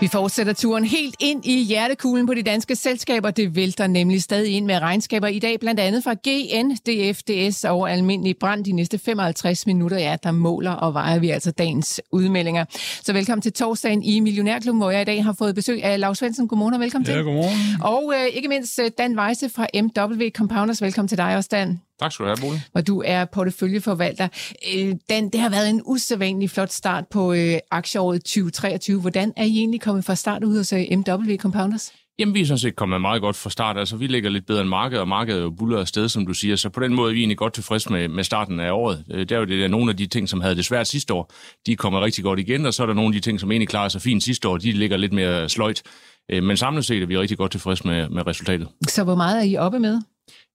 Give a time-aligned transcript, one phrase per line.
[0.00, 3.30] Vi fortsætter turen helt ind i hjertekuglen på de danske selskaber.
[3.30, 7.92] Det vælter nemlig stadig ind med regnskaber i dag, blandt andet fra GN, DFDS og
[7.92, 9.98] Almindelig Brand de næste 55 minutter.
[9.98, 12.64] Ja, der måler og vejer vi altså dagens udmeldinger.
[13.02, 16.18] Så velkommen til torsdagen i Millionærklubben, hvor jeg i dag har fået besøg af Lars
[16.18, 16.48] Svendsen.
[16.48, 17.24] Godmorgen og velkommen ja, til.
[17.24, 17.82] godmorgen.
[17.82, 20.82] Og øh, ikke mindst øh, Dan Weisse fra MW Compounders.
[20.82, 21.80] Velkommen til dig også, Dan.
[22.00, 22.62] Tak skal du have, Bole.
[22.74, 24.28] Og du er porteføljeforvalter.
[24.76, 29.00] Øh, Dan, det har været en usædvanlig flot start på øh, aktieåret 2023.
[29.00, 31.92] Hvordan er I egentlig kommet fra start ud hos øh, MW Compounders?
[32.18, 33.78] Jamen, vi er sådan set kommet meget godt fra start.
[33.78, 36.34] Altså, vi ligger lidt bedre end markedet, og markedet er jo buller afsted, som du
[36.34, 36.56] siger.
[36.56, 39.04] Så på den måde er vi egentlig godt tilfreds med, med starten af året.
[39.08, 41.32] Det er jo det, der nogle af de ting, som havde det svært sidste år,
[41.66, 43.68] de kommer rigtig godt igen, og så er der nogle af de ting, som egentlig
[43.68, 45.82] klarede sig fint sidste år, de ligger lidt mere sløjt.
[46.30, 48.68] Men samlet set er vi rigtig godt tilfreds med, med resultatet.
[48.88, 50.00] Så hvor meget er I oppe med?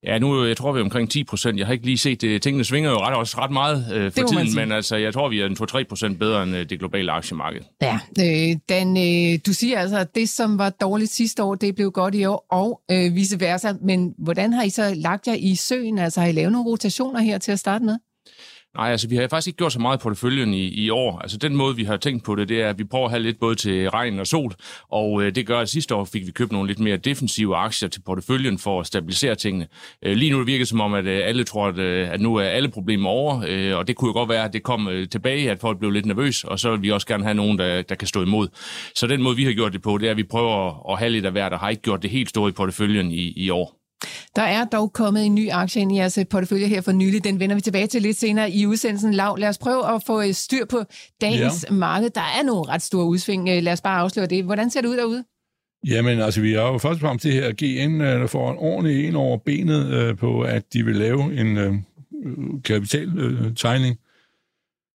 [0.06, 1.60] Ja, nu jeg tror vi er omkring 10 procent.
[1.60, 2.42] Jeg har ikke lige set det.
[2.42, 5.40] Tingene svinger jo ret, også ret meget øh, for tiden, men altså, jeg tror, vi
[5.40, 7.62] er en 2-3 procent bedre end øh, det globale aktiemarked.
[7.82, 11.76] Ja, øh, Dan, øh, du siger altså, at det, som var dårligt sidste år, det
[11.76, 13.74] blev godt i år, og øh, vice versa.
[13.82, 15.98] Men hvordan har I så lagt jer i søen?
[15.98, 17.98] Altså, har I lavet nogle rotationer her til at starte med?
[18.78, 21.20] Nej, altså vi har faktisk ikke gjort så meget på porteføljen i, i år.
[21.20, 23.24] Altså den måde, vi har tænkt på det, det er, at vi prøver at have
[23.24, 24.54] lidt både til regn og sol,
[24.92, 27.90] og øh, det gør, at sidste år fik vi købt nogle lidt mere defensive aktier
[27.90, 29.68] til porteføljen for at stabilisere tingene.
[30.06, 32.36] Øh, lige nu virker det som om, at øh, alle tror, at, øh, at nu
[32.36, 35.10] er alle problemer over, øh, og det kunne jo godt være, at det kom øh,
[35.10, 37.82] tilbage, at folk blev lidt nervøs, og så vil vi også gerne have nogen, der,
[37.82, 38.48] der kan stå imod.
[38.96, 41.00] Så den måde, vi har gjort det på, det er, at vi prøver at, at
[41.00, 43.50] have lidt af hver, der har ikke gjort det helt store i porteføljen i, i
[43.50, 43.83] år.
[44.36, 47.24] Der er dog kommet en ny aktie ind i jeres portefølje her for nylig.
[47.24, 49.14] Den vender vi tilbage til lidt senere i udsendelsen.
[49.14, 50.84] Lav, lad os prøve at få styr på
[51.22, 51.74] dagens ja.
[51.74, 52.10] marked.
[52.10, 53.64] Der er nogle ret store udsving.
[53.64, 54.44] Lad os bare afsløre det.
[54.44, 55.24] Hvordan ser det ud derude?
[55.88, 59.08] Jamen, altså, vi har jo først og fremmest det her GN, der får en ordentlig
[59.08, 61.74] en over benet øh, på, at de vil lave en øh,
[62.64, 63.92] kapitaltegning.
[63.92, 63.98] Øh,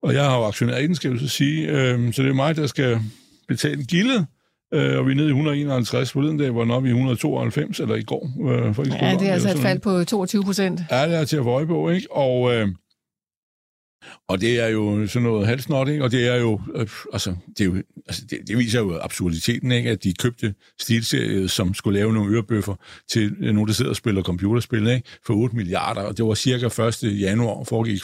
[0.02, 1.68] og jeg har jo aktionær i den, skal jeg så sige.
[1.68, 3.00] Øh, så det er mig, der skal
[3.48, 4.26] betale gildet.
[4.74, 8.02] Øh, og vi er nede i 151 forleden dag, hvor vi i 192, eller i
[8.02, 8.30] går.
[8.50, 10.80] Øh, for ja, det er altså et fald på 22 procent.
[10.90, 12.12] Ja, det er til at få på, ikke?
[12.12, 12.68] Og, øh,
[14.28, 16.04] og det er jo sådan noget halvsnot, ikke?
[16.04, 19.72] Og det er jo, øh, altså, det, er jo, altså det, det viser jo absurditeten,
[19.72, 19.90] ikke?
[19.90, 22.74] At de købte stilserie, som skulle lave nogle ørebøffer
[23.08, 25.08] til nogen, der sidder og spiller computerspil, ikke?
[25.26, 27.20] For 8 milliarder, og det var cirka 1.
[27.20, 28.00] januar, foregik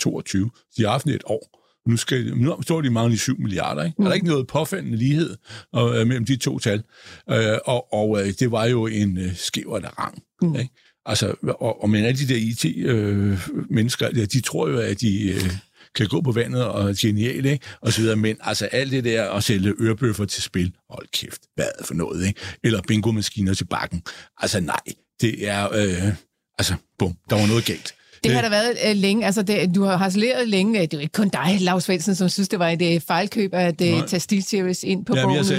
[0.00, 0.50] 22.
[0.76, 1.57] De har haft et år.
[1.88, 3.84] Nu, skal, nu står de mangler 7 milliarder.
[3.84, 3.94] Ikke?
[3.98, 4.04] Mm.
[4.04, 5.36] Er der ikke noget påfaldende lighed
[5.76, 6.82] øh, mellem de to tal?
[7.30, 10.22] Øh, og og øh, det var jo en øh, skæver der rang.
[10.42, 10.54] Mm.
[10.54, 10.74] Ikke?
[11.06, 15.30] Altså, og, og men alle de der IT-mennesker, øh, de tror jo, at de...
[15.30, 15.52] Øh,
[15.94, 17.66] kan gå på vandet og geniale, ikke?
[17.80, 18.16] og så videre.
[18.16, 21.86] Men altså alt det der at sælge ørebøffer til spil, hold kæft, hvad er det
[21.86, 22.40] for noget, ikke?
[22.64, 24.02] Eller bingo-maskiner til bakken.
[24.36, 24.80] Altså nej,
[25.20, 26.14] det er, øh,
[26.58, 27.94] altså bum, der var noget galt.
[28.24, 29.26] Det har der været uh, længe.
[29.26, 30.80] Altså, det, du har harceleret længe.
[30.80, 33.54] Det er jo ikke kun dig, Lars Svendsen, som synes, det var et uh, fejlkøb
[33.54, 35.50] at uh, tage Steel Series ind på bogen hos,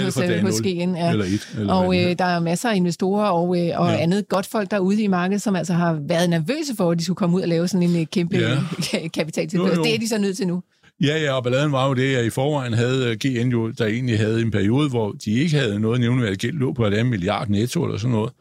[0.42, 0.68] hos GN.
[0.68, 1.10] Ja.
[1.10, 3.96] Eller et, eller og uh, der er masser af investorer og, uh, og ja.
[3.96, 7.16] andet godt folk derude i markedet, som altså har været nervøse for, at de skulle
[7.16, 9.08] komme ud og lave sådan en uh, kæmpe ja.
[9.18, 9.84] kapitaltilførsel.
[9.84, 10.62] Det er de så nødt til nu.
[11.00, 13.86] Ja, ja, og balladen var jo det, at i forvejen havde øh, GN jo, der
[13.86, 17.06] egentlig havde en periode, hvor de ikke havde noget nævneværdigt gæld, lå på et andet
[17.06, 18.32] milliard netto eller sådan noget,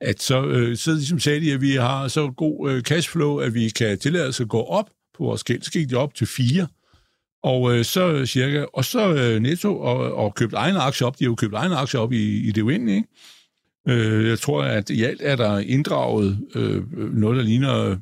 [0.00, 3.54] at så, øh, så ligesom sagde de, at vi har så god øh, cashflow, at
[3.54, 5.62] vi kan tillade os at gå op på vores gæld.
[5.62, 6.66] Så gik de op til fire.
[7.42, 11.18] Og øh, så øh, cirka, og så øh, netto og, og købt egne aktier op.
[11.18, 13.08] De har jo købt egne aktier op i, i det uendelige, ikke?
[13.88, 16.82] Øh, jeg tror, at i alt er der inddraget øh,
[17.14, 17.96] noget, der ligner øh,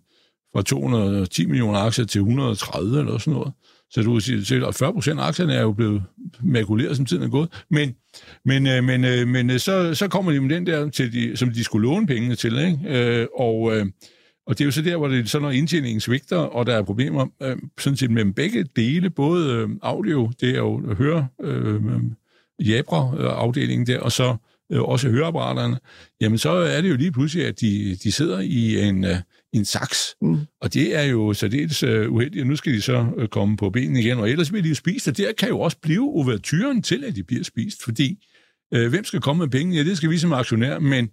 [0.52, 3.52] fra 210 millioner aktier til 130 eller sådan noget.
[3.90, 6.02] Så du kan sige, at 40 procent af aktierne er jo blevet
[6.42, 7.64] makuleret, som tiden er gået.
[7.70, 7.94] Men,
[8.44, 11.36] men, øh, men, øh, men øh, så, så kommer de med den der, til de,
[11.36, 12.58] som de skulle låne pengene til.
[12.58, 13.28] Ikke?
[13.38, 13.58] Og,
[14.46, 16.82] og det er jo så der, hvor det så, når indtjeningen svigter, og der er
[16.82, 17.26] problemer
[17.78, 21.82] sådan set med begge dele, både audio, det er jo at høre øh,
[22.58, 24.36] Jabra-afdelingen der, og så
[24.72, 25.78] øh, også høreapparaterne,
[26.20, 29.04] jamen så er det jo lige pludselig, at de, de sidder i en,
[29.58, 30.14] en saks.
[30.22, 30.38] Mm.
[30.60, 33.70] Og det er jo særdeles uh, uheldigt, og nu skal de så uh, komme på
[33.70, 36.82] benene igen, og ellers bliver de jo spist, og der kan jo også blive overturen
[36.82, 38.24] til, at de bliver spist, fordi
[38.76, 39.76] uh, hvem skal komme med penge?
[39.76, 41.10] Ja, det skal vi som aktionær, men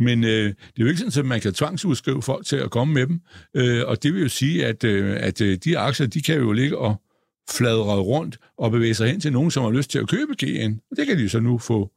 [0.00, 2.94] men øh, det er jo ikke sådan, at man kan tvangsudskrive folk til at komme
[2.94, 3.20] med dem.
[3.56, 6.52] Øh, og det vil jo sige, at, øh, at øh, de aktier, de kan jo
[6.52, 7.02] ligge og
[7.50, 10.72] fladre rundt og bevæge sig hen til nogen, som har lyst til at købe GN.
[10.90, 11.90] Og det kan de så nu få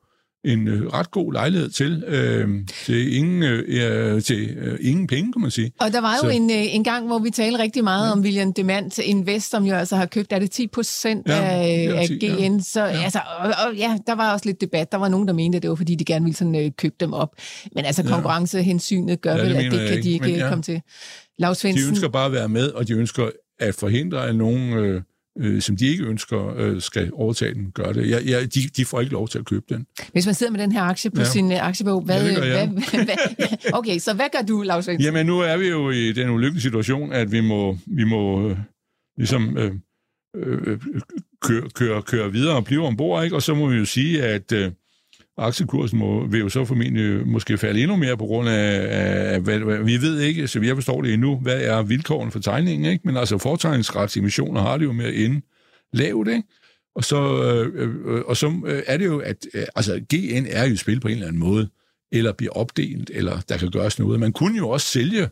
[0.46, 2.50] en øh, ret god lejlighed til, øh,
[2.86, 5.72] til, ingen, øh, til øh, ingen penge, kan man sige.
[5.80, 6.30] Og der var jo så.
[6.30, 8.12] en, øh, en gang, hvor vi talte rigtig meget ja.
[8.12, 11.88] om William Demant Invest, som jo altså har købt, er det 10 procent ja, af,
[11.90, 12.56] ja, 10, af GN?
[12.56, 12.60] Ja.
[12.60, 13.04] Så ja.
[13.04, 14.92] Altså, og, og, ja, der var også lidt debat.
[14.92, 16.96] Der var nogen, der mente, at det var, fordi de gerne ville sådan, øh, købe
[17.00, 17.30] dem op.
[17.76, 20.50] Men altså, konkurrencehensynet gør ja, vel, at det kan de ikke, Men, ja.
[20.50, 20.82] komme til.
[21.40, 23.30] Lars De ønsker bare at være med, og de ønsker
[23.60, 24.74] at forhindre, at nogen...
[24.74, 25.02] Øh,
[25.40, 28.10] øh, som de ikke ønsker, øh, skal overtage den, gør det.
[28.10, 29.86] Jeg, jeg, de, de får ikke lov til at købe den.
[30.12, 31.26] Hvis man sidder med den her aktie på ja.
[31.26, 33.16] sin uh, aktiebog, hvad, ja, hvad, hvad,
[33.74, 34.88] okay, så hvad gør du, Lars?
[35.00, 38.58] Jamen, nu er vi jo i den ulykkelige situation, at vi må, vi må øh,
[39.18, 39.72] ligesom øh,
[40.36, 40.80] øh,
[41.42, 43.36] køre, køre, køre videre og blive ombord, ikke?
[43.36, 44.72] og så må vi jo sige, at øh,
[45.38, 48.88] aktiekursen må, vil jo så formentlig måske falde endnu mere på grund af,
[49.34, 52.40] af hvad, hvad, vi ved ikke, så vi forstår det endnu, hvad er vilkårene for
[52.40, 53.08] tegningen, ikke?
[53.08, 55.42] men altså fortegningsretsemissioner har det jo med at ende
[55.94, 56.44] lavt, ikke?
[56.96, 60.68] Og så, øh, øh og så øh, er det jo, at øh, altså, GN er
[60.68, 61.70] jo spil på en eller anden måde,
[62.12, 64.20] eller bliver opdelt, eller der kan gøres noget.
[64.20, 65.30] Man kunne jo også sælge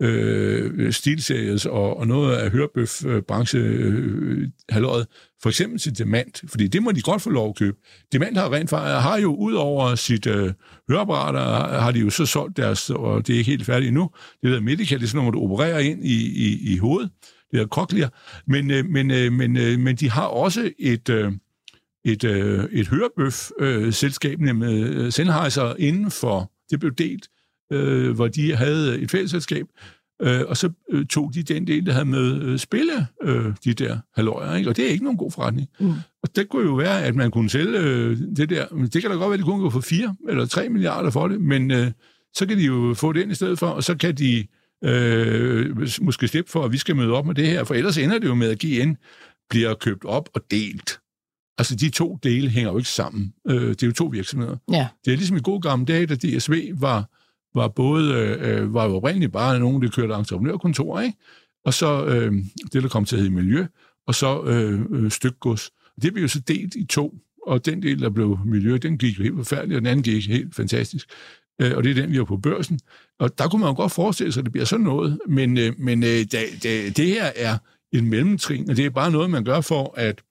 [0.00, 5.06] øh, stilseries og, og noget af hørbøf-branche øh, halvåret,
[5.42, 7.76] for eksempel til Demand, fordi det må de godt få lov at købe.
[8.12, 10.52] Demand har rent faktisk, har jo ud over sit øh,
[10.90, 14.10] høreapparat, har de jo så solgt deres, og det er ikke helt færdigt endnu,
[14.42, 17.10] det der Medica, det er sådan noget, du opererer ind i, i, i hovedet,
[17.52, 18.12] det er cochlear,
[18.46, 21.08] men, øh, men, øh, men, øh, men de har også et...
[21.08, 21.32] Øh,
[22.04, 27.28] et, øh, et hørebøf-selskab, øh, nemlig øh, Sennheiser, inden for, det blev delt
[27.72, 29.66] øh, hvor de havde et fællesskab,
[30.22, 33.74] øh, og så øh, tog de den del, der havde med øh, spille, øh, de
[33.74, 34.70] der halvøjer, ikke?
[34.70, 35.68] og det er ikke nogen god forretning.
[35.80, 35.92] Mm.
[36.22, 39.10] Og det kunne jo være, at man kunne sælge øh, det der, men det kan
[39.10, 41.70] da godt være, at de kunne gå for 4 eller 3 milliarder for det, men
[41.70, 41.90] øh,
[42.34, 44.46] så kan de jo få det ind i stedet for, og så kan de
[44.84, 48.18] øh, måske slippe for, at vi skal møde op med det her, for ellers ender
[48.18, 48.96] det jo med, at GN
[49.50, 51.00] bliver købt op og delt.
[51.58, 53.32] Altså, de to dele hænger jo ikke sammen.
[53.48, 54.56] Øh, det er jo to virksomheder.
[54.72, 54.88] Ja.
[55.04, 57.08] Det er ligesom i god gamle dage, da DSV var
[57.54, 61.18] var både øh, øh, var jo oprindeligt bare nogen, der kørte entreprenørkontor, ikke?
[61.64, 62.32] og så øh,
[62.72, 63.66] det, der kom til at hedde miljø,
[64.06, 65.70] og så øh, øh stykgods.
[66.02, 69.18] Det blev jo så delt i to, og den del, der blev miljø, den gik
[69.18, 71.06] jo helt forfærdeligt, og den anden gik helt fantastisk.
[71.60, 72.80] Øh, og det er den, vi har på børsen.
[73.18, 75.72] Og der kunne man jo godt forestille sig, at det bliver sådan noget, men, øh,
[75.78, 77.58] men øh, det, det, det her er
[77.92, 80.22] en mellemtrin, og det er bare noget, man gør for at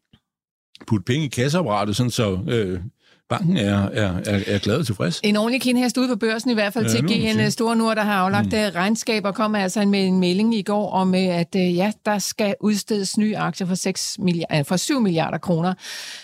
[0.87, 2.79] putte penge i kasseapparatet, sådan så øh,
[3.29, 5.19] banken er, er, er, er glad og tilfreds.
[5.23, 7.03] En ordentlig kindhest ude på børsen, i hvert fald ja, til
[7.45, 8.57] GN Store Nord, der har aflagt mm.
[8.57, 12.19] Øh, regnskaber, kom altså med en melding i går om, øh, at øh, ja, der
[12.19, 15.73] skal udstedes nye aktier for, 6 milliarder, for 7 milliarder kroner.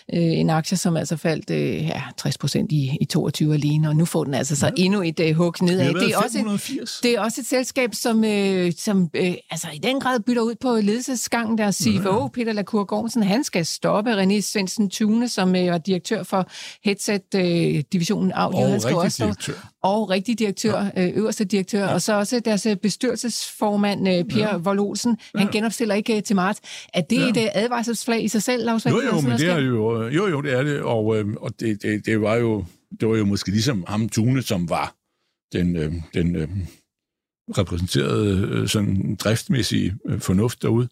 [0.10, 1.50] En aktie, som altså faldt
[1.90, 4.84] ja, 60 procent i, i 22 alene, og nu får den altså så ja.
[4.84, 5.88] endnu et uh, hug nedad.
[5.88, 8.24] Det, det, er også et, det er også et selskab, som,
[8.78, 9.10] som
[9.52, 11.58] altså i den grad bytter ud på ledelsesgangen.
[11.58, 12.28] Der CFO, ja.
[12.28, 16.50] Peter Lacour Gormsen, han skal stoppe René Svendsen Tune, som er direktør for
[16.96, 18.60] headset-divisionen øh, Audio.
[18.60, 19.72] Og han skal også direktør.
[19.84, 21.08] Og rigtig direktør, ja.
[21.08, 21.84] øh, øverste direktør.
[21.84, 21.94] Ja.
[21.94, 24.58] Og så også deres øh, bestyrelsesformand, øh, Per ja.
[24.58, 25.18] Vold Olsen.
[25.34, 25.40] Ja.
[25.40, 26.62] Han genopstiller ikke øh, til marts.
[26.94, 27.30] Er det ja.
[27.30, 30.42] et øh, advarselsflag i sig selv, Lars Jo, jo, men det er jo, jo, jo,
[30.42, 30.82] det er det.
[30.82, 32.66] Og, øh, og det, det, det, var jo,
[33.00, 34.96] det var jo måske ligesom ham Tune, som var
[35.54, 36.48] den, øh, den øh,
[37.58, 40.88] repræsenterede øh, sådan driftmæssig øh, fornuft derude.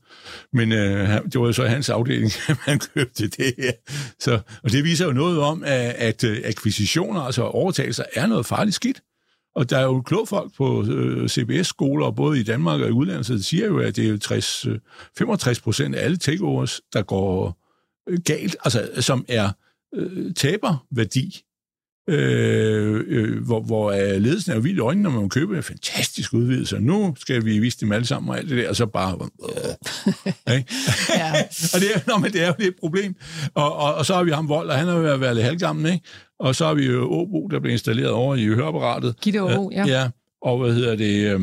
[0.53, 3.71] Men øh, det var jo så hans afdeling, at man købte det her.
[4.19, 8.45] Så, og det viser jo noget om, at, at øh, akquisitioner, altså overtagelser, er noget
[8.45, 9.01] farligt skidt.
[9.55, 13.27] Og der er jo kloge folk på øh, CBS-skoler, både i Danmark og i udlandet,
[13.27, 14.65] der siger jo, at det er 60,
[15.17, 17.59] 65 procent af alle takeovers, der går
[18.25, 19.49] galt, altså som er
[19.95, 21.43] øh, taberværdi
[22.09, 25.63] øh, øh, hvor, hvor øh, ledelsen er jo vildt i øjnene, når man køber en
[25.63, 26.79] fantastisk udvidelse.
[26.79, 29.29] Nu skal vi vise dem alle sammen og alt det der, og så bare...
[29.43, 30.71] Øh, ikke?
[31.73, 33.15] og det er, nå, men det er jo et problem.
[33.53, 35.93] Og, og, og så har vi ham Vold, og han har jo været lidt halvgammel,
[35.93, 36.05] ikke?
[36.39, 39.15] Og så har vi jo Åbo, der blev installeret over i høreapparatet.
[39.21, 39.85] Gitte Åbo, ja.
[39.87, 40.09] Ja,
[40.41, 41.41] og hvad hedder det, øh,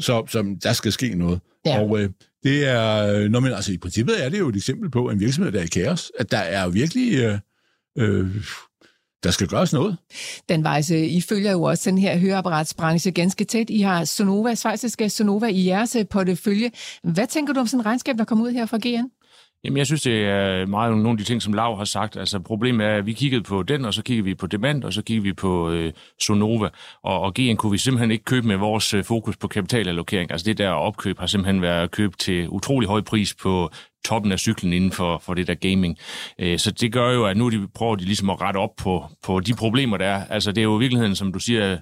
[0.00, 1.40] så, så der skal ske noget.
[1.66, 1.80] Ja.
[1.80, 2.10] Og øh,
[2.42, 5.20] det er, øh, når man, altså i princippet er det jo et eksempel på en
[5.20, 7.14] virksomhed, der er i kaos, at der er virkelig...
[7.14, 7.38] Øh,
[7.98, 8.26] øh,
[9.24, 9.96] der skal gøres noget.
[10.48, 13.70] Den Weise, I følger jo også den her høreapparatsbranche ganske tæt.
[13.70, 16.70] I har Sonova, svejsiske Sonova i jeres øh, portefølje.
[17.02, 19.08] Hvad tænker du om sådan en regnskab, der kommer ud her fra GN?
[19.64, 22.16] Jamen, jeg synes, det er meget nogle af de ting, som Lav har sagt.
[22.16, 24.92] Altså, problemet er, at vi kiggede på den, og så kiggede vi på Demand, og
[24.92, 26.68] så kiggede vi på øh, Sonova.
[27.02, 30.30] Og, og GN kunne vi simpelthen ikke købe med vores øh, fokus på kapitalallokering.
[30.30, 33.70] Altså, det der opkøb har simpelthen været købt til utrolig høj pris på
[34.04, 35.98] toppen af cyklen inden for, for det der gaming.
[36.38, 39.04] Øh, så det gør jo, at nu de, prøver de ligesom at rette op på,
[39.24, 40.24] på de problemer, der er.
[40.30, 41.78] Altså, det er jo i virkeligheden, som du siger,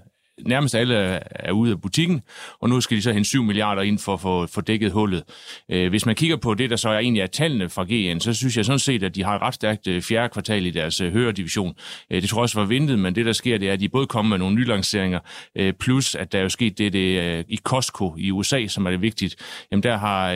[0.47, 0.95] nærmest alle
[1.31, 2.23] er ude af butikken,
[2.61, 5.23] og nu skal de så hente 7 milliarder ind for at få, dækket hullet.
[5.71, 8.35] Øh, hvis man kigger på det, der så er egentlig er tallene fra GN, så
[8.35, 11.01] synes jeg sådan set, at de har et ret stærkt øh, fjerde kvartal i deres
[11.01, 11.75] øh, høredivision.
[12.11, 14.07] Det tror jeg også var ventet, men det, der sker, det er, at de både
[14.07, 15.21] kommer med nogle nylanceringer,
[15.81, 19.03] plus at der er jo sket det, det i Costco i USA, som er det
[19.03, 19.37] vigtigt.
[19.71, 20.33] Jamen der har,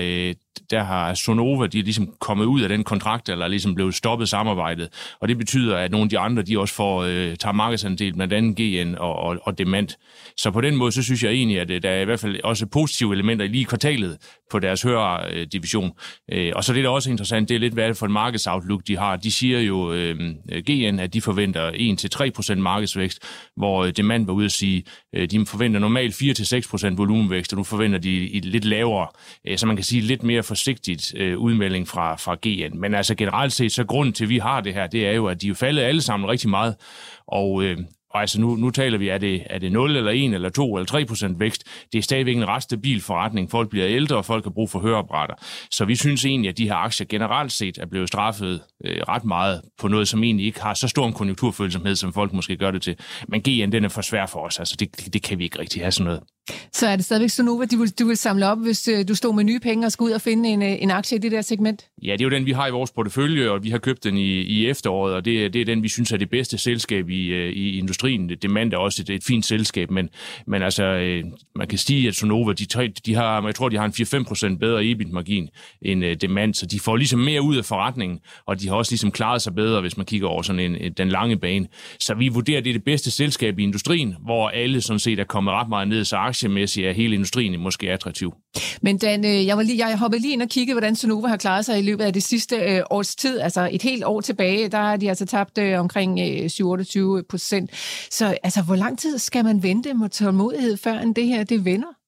[0.71, 4.29] der har Sonova, de er ligesom kommet ud af den kontrakt, eller ligesom blevet stoppet
[4.29, 4.89] samarbejdet,
[5.21, 8.33] og det betyder, at nogle af de andre, de også får, øh, tager markedsandel, blandt
[8.33, 9.89] andet GN og, og, og Demand.
[10.37, 12.41] Så på den måde, så synes jeg egentlig, at øh, der er i hvert fald
[12.45, 14.19] også positive elementer i lige kvartalet
[14.51, 15.93] på deres høredivision.
[16.33, 17.97] Øh, øh, og så det, der også er interessant, det er lidt, hvad er det
[17.97, 19.17] for en markedsoutlook, de har.
[19.17, 20.17] De siger jo, øh,
[20.49, 21.71] GN, at de forventer
[22.55, 23.19] 1-3% markedsvækst,
[23.57, 24.85] hvor øh, Demand var ude at sige,
[25.15, 29.09] øh, de forventer normalt 4-6% volumenvækst, og nu forventer de lidt lavere,
[29.49, 32.81] øh, så man kan sige lidt mere forsigtigt øh, udmelding fra, fra GN.
[32.81, 35.27] Men altså generelt set, så grunden til, at vi har det her, det er jo,
[35.27, 36.77] at de er faldet alle sammen rigtig meget,
[37.27, 37.79] og, øh,
[38.15, 40.77] og altså nu, nu taler vi, er det, er det 0 eller 1 eller 2
[40.77, 41.65] eller 3 procent vækst?
[41.93, 43.51] Det er stadigvæk en ret stabil forretning.
[43.51, 45.35] Folk bliver ældre, og folk har brug for høreapparater.
[45.71, 49.25] Så vi synes egentlig, at de her aktier generelt set er blevet straffet øh, ret
[49.25, 52.71] meget på noget, som egentlig ikke har så stor en konjunkturfølsomhed, som folk måske gør
[52.71, 52.97] det til.
[53.29, 54.59] Men GN, den er for svær for os.
[54.59, 56.21] Altså det, det kan vi ikke rigtig have sådan noget.
[56.73, 59.35] Så er det stadigvæk Sonova, du vil, du vil samle op, hvis øh, du stod
[59.35, 61.43] med nye penge og skulle ud og finde en, øh, en aktie i det der
[61.43, 61.87] segment?
[62.03, 64.17] Ja, det er jo den, vi har i vores portefølje, og vi har købt den
[64.19, 67.27] i, i efteråret, og det, det er den, vi synes er det bedste selskab i,
[67.27, 68.31] øh, i industrien.
[68.43, 70.09] Demand er også et, et fint selskab, men,
[70.47, 70.83] men altså,
[71.57, 74.85] man kan sige, at Sonova, de, de har, jeg tror, de har en 4-5% bedre
[74.85, 75.49] EBIT-margin
[75.83, 79.11] end Demand, så de får ligesom mere ud af forretningen, og de har også ligesom
[79.11, 81.67] klaret sig bedre, hvis man kigger over sådan en, den lange bane.
[82.01, 85.19] Så vi vurderer, at det er det bedste selskab i industrien, hvor alle sådan set
[85.19, 88.35] er kommet ret meget ned, så aktiemæssigt er hele industrien måske attraktiv.
[88.83, 91.37] Men Dan, øh, jeg, var lige, jeg hoppede lige ind og kiggede, hvordan Sonova har
[91.37, 93.41] klaret sig i løbet af det sidste øh, års tid.
[93.41, 97.71] Altså et helt år tilbage, der har de altså tabt øh, omkring øh, 27 procent.
[98.11, 102.04] Så altså, hvor lang tid skal man vente med tålmodighed, før det her det vender?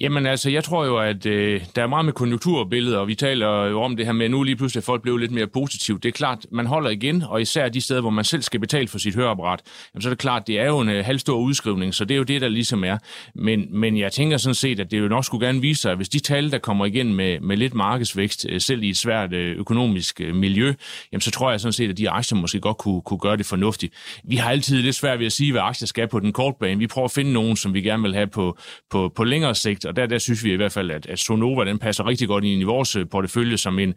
[0.00, 3.64] Jamen altså, jeg tror jo, at øh, der er meget med konjunkturbilleder, og vi taler
[3.64, 6.02] jo om det her med, at nu lige pludselig folk blev lidt mere positivt.
[6.02, 8.88] Det er klart, man holder igen, og især de steder, hvor man selv skal betale
[8.88, 9.60] for sit høreapparat,
[9.94, 12.18] jamen, så er det klart, det er jo en øh, halvstor udskrivning, så det er
[12.18, 12.98] jo det, der ligesom er.
[13.34, 15.96] Men, men jeg tænker sådan set, at det jo nok skulle gerne vise sig, at
[15.96, 19.32] hvis de tal, der kommer igen med, med lidt markedsvækst, øh, selv i et svært
[19.32, 20.74] øh, økonomisk øh, miljø,
[21.12, 23.46] jamen så tror jeg sådan set, at de aktier måske godt kunne, kunne gøre det
[23.46, 23.94] fornuftigt.
[24.24, 26.78] Vi har altid lidt svært ved at sige, hvad aktier skal på den korte bane.
[26.78, 28.58] Vi prøver at finde nogen, som vi gerne vil have på,
[28.90, 31.64] på, på længere sigt, og der, der synes vi i hvert fald, at, at Sonova
[31.64, 33.94] den passer rigtig godt ind i vores øh, portefølje som en,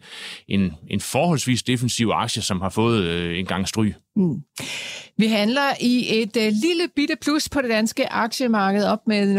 [0.48, 3.94] en, en forholdsvis defensiv aktie, som har fået øh, en gang stryg.
[4.16, 4.42] Mm.
[5.18, 9.36] Vi handler i et uh, lille bitte plus på det danske aktiemarked op med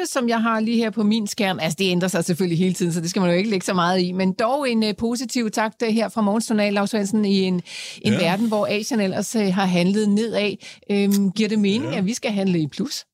[0.00, 1.58] 0,08, som jeg har lige her på min skærm.
[1.62, 3.74] Altså, det ændrer sig selvfølgelig hele tiden, så det skal man jo ikke lægge så
[3.74, 4.12] meget i.
[4.12, 7.54] Men dog en uh, positiv takt her fra Morgens Journal, Lars Svendsen, i en,
[8.02, 8.18] en ja.
[8.18, 10.52] verden, hvor Asien ellers uh, har handlet nedad.
[10.90, 11.98] Øhm, giver det mening, ja.
[11.98, 13.04] at vi skal handle i plus?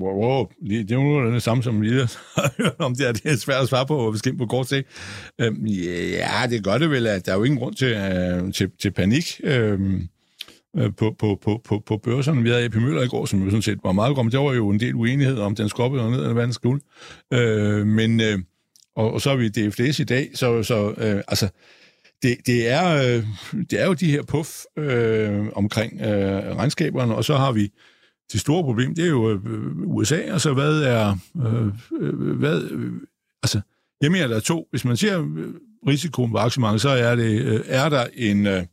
[0.00, 0.46] Wow, wow.
[0.68, 3.62] Det er jo det samme, som vi har hørt om det, er, det er svært
[3.62, 4.88] at svare på, hvis på kort sigt.
[5.40, 8.70] Øhm, ja, det gør det vel, at der er jo ingen grund til, øh, til,
[8.80, 10.08] til panik øhm,
[10.76, 12.42] øh, på, på, på, på, på børserne.
[12.42, 14.38] Vi havde AP Møller i går, som jo sådan set var meget godt, men der
[14.38, 16.80] var jo en del uenighed om, den skulle op eller ned, eller hvad den skulle.
[17.32, 18.38] Øh, men, øh,
[18.96, 21.48] og, og så har vi DFDS i dag, så, så øh, altså,
[22.22, 23.24] det, det, er, øh,
[23.70, 27.70] det er jo de her puff øh, omkring øh, regnskaberne, og så har vi
[28.32, 29.40] det store problem, det er jo øh,
[29.76, 31.16] USA, altså hvad er,
[31.46, 31.66] øh,
[32.00, 32.92] øh, hvad, øh,
[33.42, 33.60] altså,
[34.00, 34.68] jeg mener, der er to.
[34.70, 35.54] Hvis man ser øh,
[35.86, 38.64] risikoen på aktiemarkedet, så er, det, øh, er der en, øh,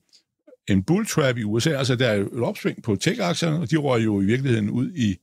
[0.70, 4.00] en bull trap i USA, altså der er et opsving på tech-aktierne, og de rører
[4.00, 5.18] jo i virkeligheden ud i,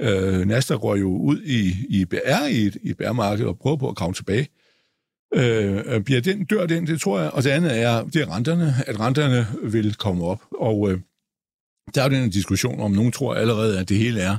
[0.00, 3.88] øh, Nasdaq rører jo ud i, i BR i et, i bærmarkedet og prøver på
[3.88, 4.48] at komme tilbage.
[5.34, 7.30] Øh, bliver den, dør den, det tror jeg.
[7.30, 10.42] Og det andet er, det er renterne, at renterne vil komme op.
[10.60, 11.00] Og øh,
[11.94, 14.36] der er jo den diskussion om, nogen tror allerede, at det hele er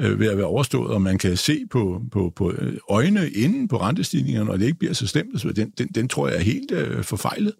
[0.00, 3.30] øh, ved at være overstået, og man kan se på, på, på øh, øjnene øjne
[3.30, 5.40] inden på rentestigningerne, og det ikke bliver så stemt.
[5.40, 7.52] Så den, den, den tror jeg er helt øh, forfejlet.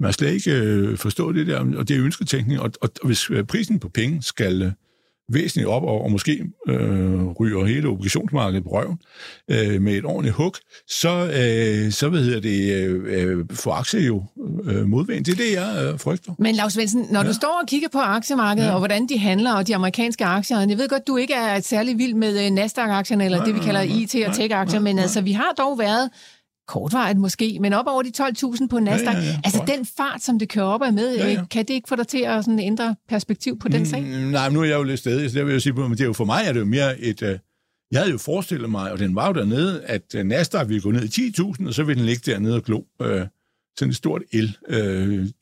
[0.00, 3.30] Man skal slet ikke øh, forstå det der, og det er ønsketænkning, og, og hvis
[3.30, 4.62] øh, prisen på penge skal...
[4.62, 4.72] Øh,
[5.32, 8.98] Væsentligt op, og, og måske øh, ryger hele obligationsmarkedet på røven
[9.50, 10.54] øh, med et ordentligt hug,
[10.88, 14.24] så, øh, så hvad hedder det, øh, øh får aktier jo
[14.64, 15.26] øh, modvendt.
[15.26, 16.32] Det er det, jeg øh, frygter.
[16.38, 17.28] Men Lars Svendsen, når ja.
[17.28, 18.72] du står og kigger på aktiemarkedet, ja.
[18.72, 21.98] og hvordan de handler, og de amerikanske aktier, jeg ved godt, du ikke er særlig
[21.98, 25.20] vild med øh, Nasdaq-aktierne, eller nej, det, vi kalder nej, IT- og tech-aktier, men altså,
[25.20, 26.10] vi har dog været
[26.70, 29.14] kortvarigt måske, men op over de 12.000 på Nasdaq.
[29.14, 29.40] Ja, ja, ja.
[29.44, 31.44] Altså den fart, som det kører op af med, ja, ja.
[31.50, 34.02] kan det ikke få dig til at sådan ændre perspektiv på den sag?
[34.02, 36.00] Mm, nej, nu er jeg jo lidt stadig, så det vil jeg sige men det
[36.00, 37.22] er jo for mig er det jo mere et...
[37.22, 37.28] Uh,
[37.90, 40.90] jeg havde jo forestillet mig, og den var jo dernede, at uh, Nasdaq ville gå
[40.90, 43.06] ned i 10.000, og så ville den ligge dernede og glo uh,
[43.78, 44.74] sådan et stort el uh,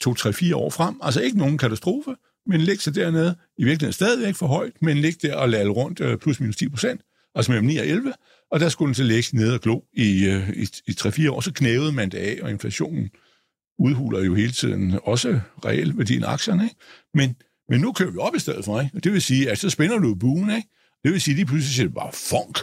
[0.08, 0.94] 2-3-4 år frem.
[1.02, 2.14] Altså ikke nogen katastrofe,
[2.48, 6.00] men ligge sig dernede, i virkeligheden stadigvæk for højt, men ligge der og lade rundt
[6.00, 7.00] øh, plus minus 10 procent,
[7.34, 8.12] altså mellem 9 og 11,
[8.50, 11.40] og der skulle den så ligge ned og glo i, øh, i, i 3-4 år,
[11.40, 13.10] så knævede man det af, og inflationen
[13.78, 16.76] udhuler jo hele tiden også reelt værdien af aktierne, ikke?
[17.14, 17.36] Men,
[17.68, 18.96] men nu kører vi op i stedet for, ikke?
[18.96, 20.68] Og det vil sige, at så spænder du buen, ikke?
[21.04, 22.58] Det vil sige, at de pludselig siger bare funk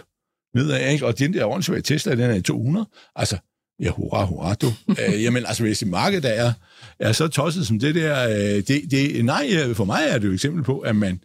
[0.55, 1.05] nedad, ikke?
[1.05, 2.89] Og den der åndssvage Tesla, den er i 200.
[3.15, 3.37] Altså,
[3.79, 4.67] ja, hurra, hurra, du.
[5.07, 6.53] øh, jamen, altså, hvis det marked der er,
[6.99, 10.25] er så tosset som det der, øh, det, det, nej, øh, for mig er det
[10.25, 11.23] jo et eksempel på, at man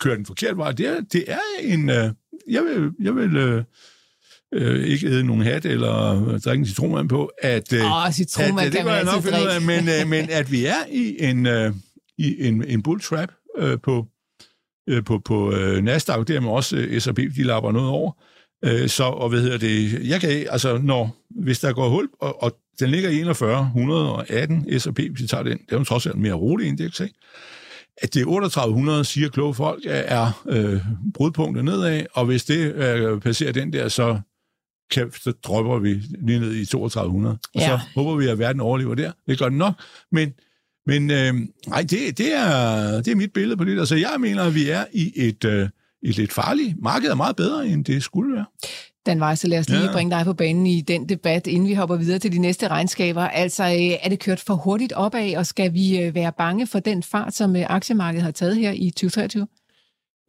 [0.00, 0.72] kører den forkerte vej.
[0.72, 2.10] Det er, det er en, øh,
[2.48, 3.64] jeg vil, jeg vil øh,
[4.52, 8.72] øh, ikke æde nogen hat eller drikke en citronvand på, at, øh, oh, citronvand at,
[8.72, 11.46] det kan jeg nok finde ud af, men, øh, men at vi er i en,
[11.46, 11.72] øh,
[12.18, 13.28] i en, en bull trap
[13.58, 14.06] øh, på,
[14.88, 18.12] øh, på, på øh, Nasdaq, dermed også øh, S&P, de lapper noget over.
[18.64, 22.42] Øh, så, og hvad hedder det, jeg kan, altså, når, hvis der går hul, og,
[22.42, 26.06] og den ligger i 41, 118 S&P, hvis vi tager den, det er jo trods
[26.06, 27.14] alt mere rolig indeks, ikke?
[27.96, 30.80] at det 3800, siger kloge folk, er øh,
[31.14, 34.20] brudpunktet nedad, og hvis det øh, passerer den der, så,
[34.92, 37.38] kan, så dropper vi lige ned i 3200.
[37.54, 37.66] Og ja.
[37.66, 39.12] så håber vi, at verden overlever der.
[39.26, 39.74] Det gør den nok,
[40.12, 40.32] men,
[40.86, 41.34] men øh,
[41.66, 43.78] nej, det, det, er, det er mit billede på det.
[43.78, 45.68] Altså, jeg mener, at vi er i et, øh,
[46.02, 48.44] et lidt farligt marked, er meget bedre, end det skulle være.
[49.06, 49.92] Dan Weiss, lad os lige ja.
[49.92, 53.22] bringe dig på banen i den debat, inden vi hopper videre til de næste regnskaber.
[53.22, 56.78] Altså, øh, er det kørt for hurtigt opad, og skal vi øh, være bange for
[56.78, 59.46] den fart, som øh, aktiemarkedet har taget her i 2023?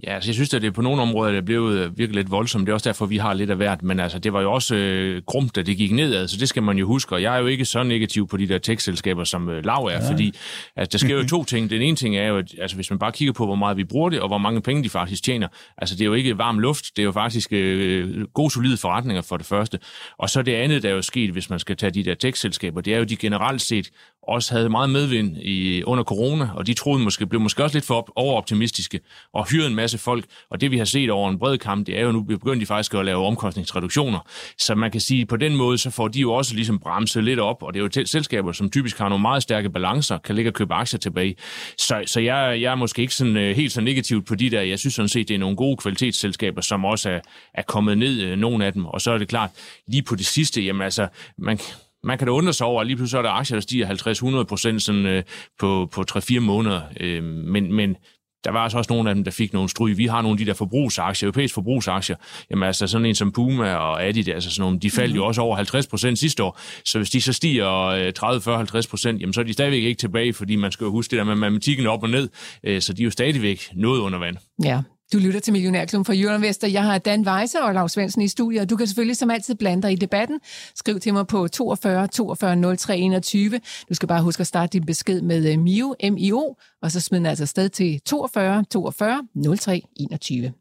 [0.03, 2.31] Ja, altså jeg synes, at det på nogle områder det er blevet øh, virkelig lidt
[2.31, 2.65] voldsomt.
[2.65, 3.83] Det er også derfor, vi har lidt af hvert.
[3.83, 6.63] Men altså, det var jo også øh, grumt, at det gik nedad, så det skal
[6.63, 7.15] man jo huske.
[7.15, 9.91] Og jeg er jo ikke så negativ på de der tekstselskaber, som øh, Lav er,
[9.91, 10.11] ja.
[10.11, 10.33] fordi
[10.75, 11.69] altså, der sker jo to ting.
[11.69, 13.83] Den ene ting er jo, at altså, hvis man bare kigger på, hvor meget vi
[13.83, 15.47] bruger det, og hvor mange penge de faktisk tjener,
[15.77, 19.21] altså det er jo ikke varm luft, det er jo faktisk øh, gode, solide forretninger
[19.21, 19.79] for det første.
[20.17, 22.81] Og så det andet, der er jo sket, hvis man skal tage de der tekstselskaber,
[22.81, 23.89] det er jo, de generelt set
[24.27, 27.85] også havde meget medvind i, under corona, og de troede måske, blev måske også lidt
[27.85, 28.99] for op, overoptimistiske,
[29.33, 30.25] og hyrede en masse folk.
[30.49, 32.65] Og det vi har set over en bred kamp, det er jo nu begyndt de
[32.65, 34.19] faktisk at lave omkostningsreduktioner.
[34.57, 37.39] Så man kan sige, på den måde, så får de jo også ligesom bremset lidt
[37.39, 40.49] op, og det er jo selskaber, som typisk har nogle meget stærke balancer, kan ligge
[40.49, 41.35] og købe aktier tilbage.
[41.77, 44.61] Så, så jeg, jeg er måske ikke sådan, øh, helt så negativt på de der.
[44.61, 47.19] Jeg synes sådan set, det er nogle gode kvalitetsselskaber, som også er,
[47.53, 48.85] er kommet ned, øh, nogle af dem.
[48.85, 49.49] Og så er det klart,
[49.87, 51.07] lige på det sidste, jamen altså,
[51.37, 51.59] man,
[52.03, 54.43] man kan da undre sig over, at lige pludselig er der aktier, der stiger 50-100
[54.43, 55.23] procent sådan, øh,
[55.59, 56.81] på, på 3-4 måneder.
[56.99, 57.95] Øh, men, men
[58.43, 59.97] der var altså også nogle af dem, der fik nogle stryg.
[59.97, 62.15] Vi har nogle af de der forbrugsaktier, europæiske forbrugsaktier.
[62.49, 65.15] Jamen altså sådan en som Puma og Adidas, altså sådan nogle, de faldt mm.
[65.15, 65.27] jo mhm.
[65.27, 66.59] også over 50 procent sidste år.
[66.85, 69.99] Så hvis de så stiger 30, 40, 50 procent, jamen så er de stadigvæk ikke
[69.99, 72.29] tilbage, fordi man skal jo huske det der med matematikken op og ned.
[72.63, 74.37] Øh, så de er jo stadigvæk noget under vand.
[74.63, 74.81] Ja,
[75.13, 76.67] du lytter til Millionærklubben fra Jørgen Vester.
[76.67, 79.55] Jeg har Dan Weise og Lars Svendsen i studiet, og du kan selvfølgelig som altid
[79.55, 80.39] blande dig i debatten.
[80.75, 83.61] Skriv til mig på 42 42 03 21.
[83.89, 87.19] Du skal bare huske at starte din besked med øh, MIO, M-I-O, og så smid
[87.19, 90.53] den altså sted til 42 42 03 21.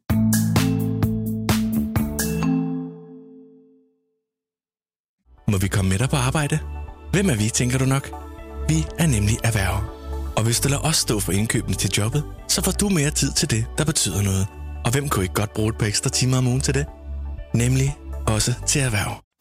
[5.48, 6.58] Må vi komme med dig på arbejde?
[7.12, 8.10] Hvem er vi, tænker du nok?
[8.68, 10.01] Vi er nemlig erhverv
[10.36, 13.32] og hvis du lader os stå for indkøbene til jobbet, så får du mere tid
[13.32, 14.46] til det, der betyder noget.
[14.84, 16.86] Og hvem kunne ikke godt bruge et par ekstra timer om ugen til det?
[17.54, 19.31] Nemlig også til erhverv.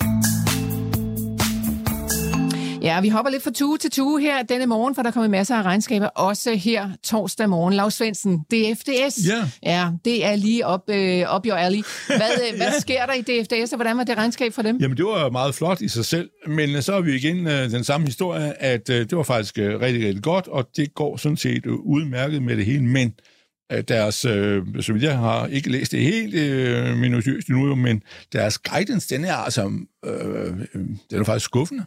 [2.81, 5.55] Ja, vi hopper lidt fra tue til tue her denne morgen, for der kommer masser
[5.55, 7.73] af regnskaber, også her torsdag morgen.
[7.73, 9.27] Lars Svendsen, DFDS.
[9.27, 9.49] Ja.
[9.63, 11.83] Ja, det er lige op, øh, op your alley.
[12.07, 12.19] Hvad,
[12.51, 12.55] ja.
[12.55, 14.77] hvad sker der i DFDS, og hvordan var det regnskab for dem?
[14.77, 17.83] Jamen, det var meget flot i sig selv, men så har vi igen øh, den
[17.83, 21.37] samme historie, at øh, det var faktisk øh, rigtig, rigtig godt, og det går sådan
[21.37, 23.13] set øh, udmærket med det hele, men
[23.71, 28.57] øh, deres, øh, vidt jeg har ikke læst det helt øh, minutiøst endnu, men deres
[28.57, 29.71] guidance, den er altså,
[30.05, 31.83] øh, øh den er faktisk skuffende.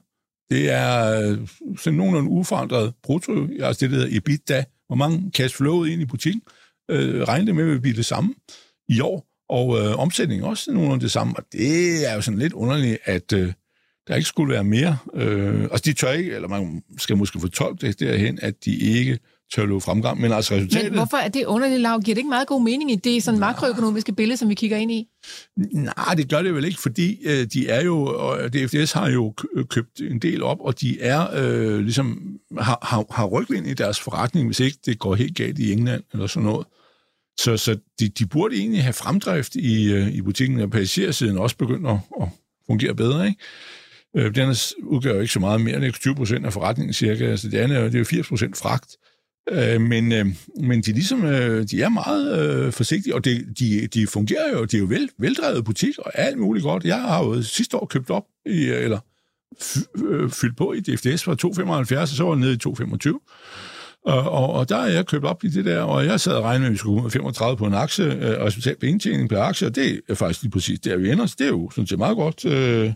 [0.51, 5.57] Det er øh, sådan nogenlunde uforandret brutto, altså det der hedder EBITDA, hvor mange cash
[5.57, 6.43] flowet ind i butikken,
[6.91, 8.35] øh, regnede det med at blive det samme
[8.89, 12.53] i år, og øh, omsætningen også nogenlunde det samme, og det er jo sådan lidt
[12.53, 13.53] underligt, at øh,
[14.09, 14.99] der ikke skulle være mere.
[15.15, 19.19] Øh, altså de tør ikke, eller man skal måske fortolke det derhen, at de ikke
[19.55, 20.91] tør fremgang, men altså resultatet...
[20.91, 22.01] Men hvorfor er det underligt, Lav?
[22.01, 24.93] Giver det ikke meget god mening i det sådan makroøkonomiske billede, som vi kigger ind
[24.93, 25.09] i?
[25.73, 29.35] Nej, det gør det vel ikke, fordi øh, de er jo, og DFDS har jo
[29.69, 34.01] købt en del op, og de er øh, ligesom, har, har, har rygvind i deres
[34.01, 36.67] forretning, hvis ikke det går helt galt i England eller sådan noget.
[37.41, 41.57] Så, så de, de burde egentlig have fremdrift i, øh, i butikken, og passagersiden også
[41.57, 42.29] begynder at, at
[42.67, 43.39] fungere bedre, ikke?
[44.17, 47.49] Øh, den udgør jo ikke så meget mere end 20 procent af forretningen cirka, altså
[47.49, 48.97] det andet det er jo 80 procent fragt.
[49.53, 50.27] Øh, men, øh,
[50.61, 54.65] men de, ligesom, øh, de er meget øh, forsigtige, og de, de, de fungerer jo,
[54.65, 56.85] de er jo vel, veldrevet butik, og alt muligt godt.
[56.85, 58.99] Jeg har jo sidste år købt op, i, eller
[59.61, 61.37] f- øh, fyldt på i DFDS fra
[61.95, 64.01] 2,75, og så var nede i 2,25.
[64.05, 66.43] Og, og, og der er jeg købt op i det der, og jeg sad og
[66.45, 69.41] regnede med, at vi skulle 35 på en aktie, øh, og resultat på indtjening per
[69.41, 71.27] aktie, og det er faktisk lige præcis der, vi ender.
[71.27, 72.45] Så det er jo sådan set meget godt.
[72.45, 72.93] Øh,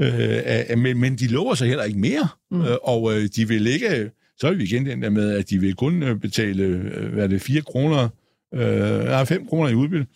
[0.00, 2.60] øh, men, men de lover sig heller ikke mere, mm.
[2.60, 5.58] øh, og øh, de vil ikke, så er vi igen den der med, at de
[5.58, 8.08] vil kun øh, betale, øh, hvad er det, 4 kroner,
[8.54, 10.06] øh, 5 kroner i udbytte.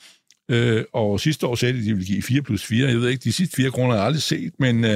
[0.50, 2.88] Øh, og sidste år sagde de, at de ville give 4 plus 4.
[2.88, 4.90] Jeg ved ikke, de sidste 4 kroner har jeg aldrig set, men øh,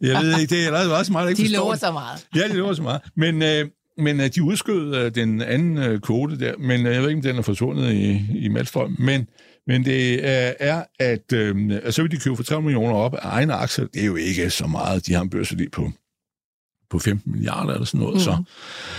[0.00, 2.26] jeg ved ikke, det er også meget, ikke De lover så meget.
[2.36, 3.00] Ja, de lover så meget.
[3.16, 7.02] Men, øh, men øh, de udskød øh, den anden øh, kvote der, men øh, jeg
[7.02, 8.96] ved ikke, om den er forsvundet i, i Malstrøm.
[8.98, 9.26] Men,
[9.66, 11.54] men det øh, er, at øh,
[11.90, 13.86] så vil de købe for 3 millioner op af egne aktier.
[13.86, 15.90] Det er jo ikke så meget, de har en børsværdi på
[16.92, 18.14] på 15 milliarder eller sådan noget.
[18.14, 18.20] Mm.
[18.20, 18.42] Så,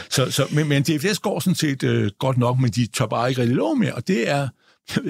[0.09, 3.29] så, så, men, men DFS går sådan set øh, godt nok, men de tør bare
[3.29, 4.47] ikke rigtig lov mere, og det er,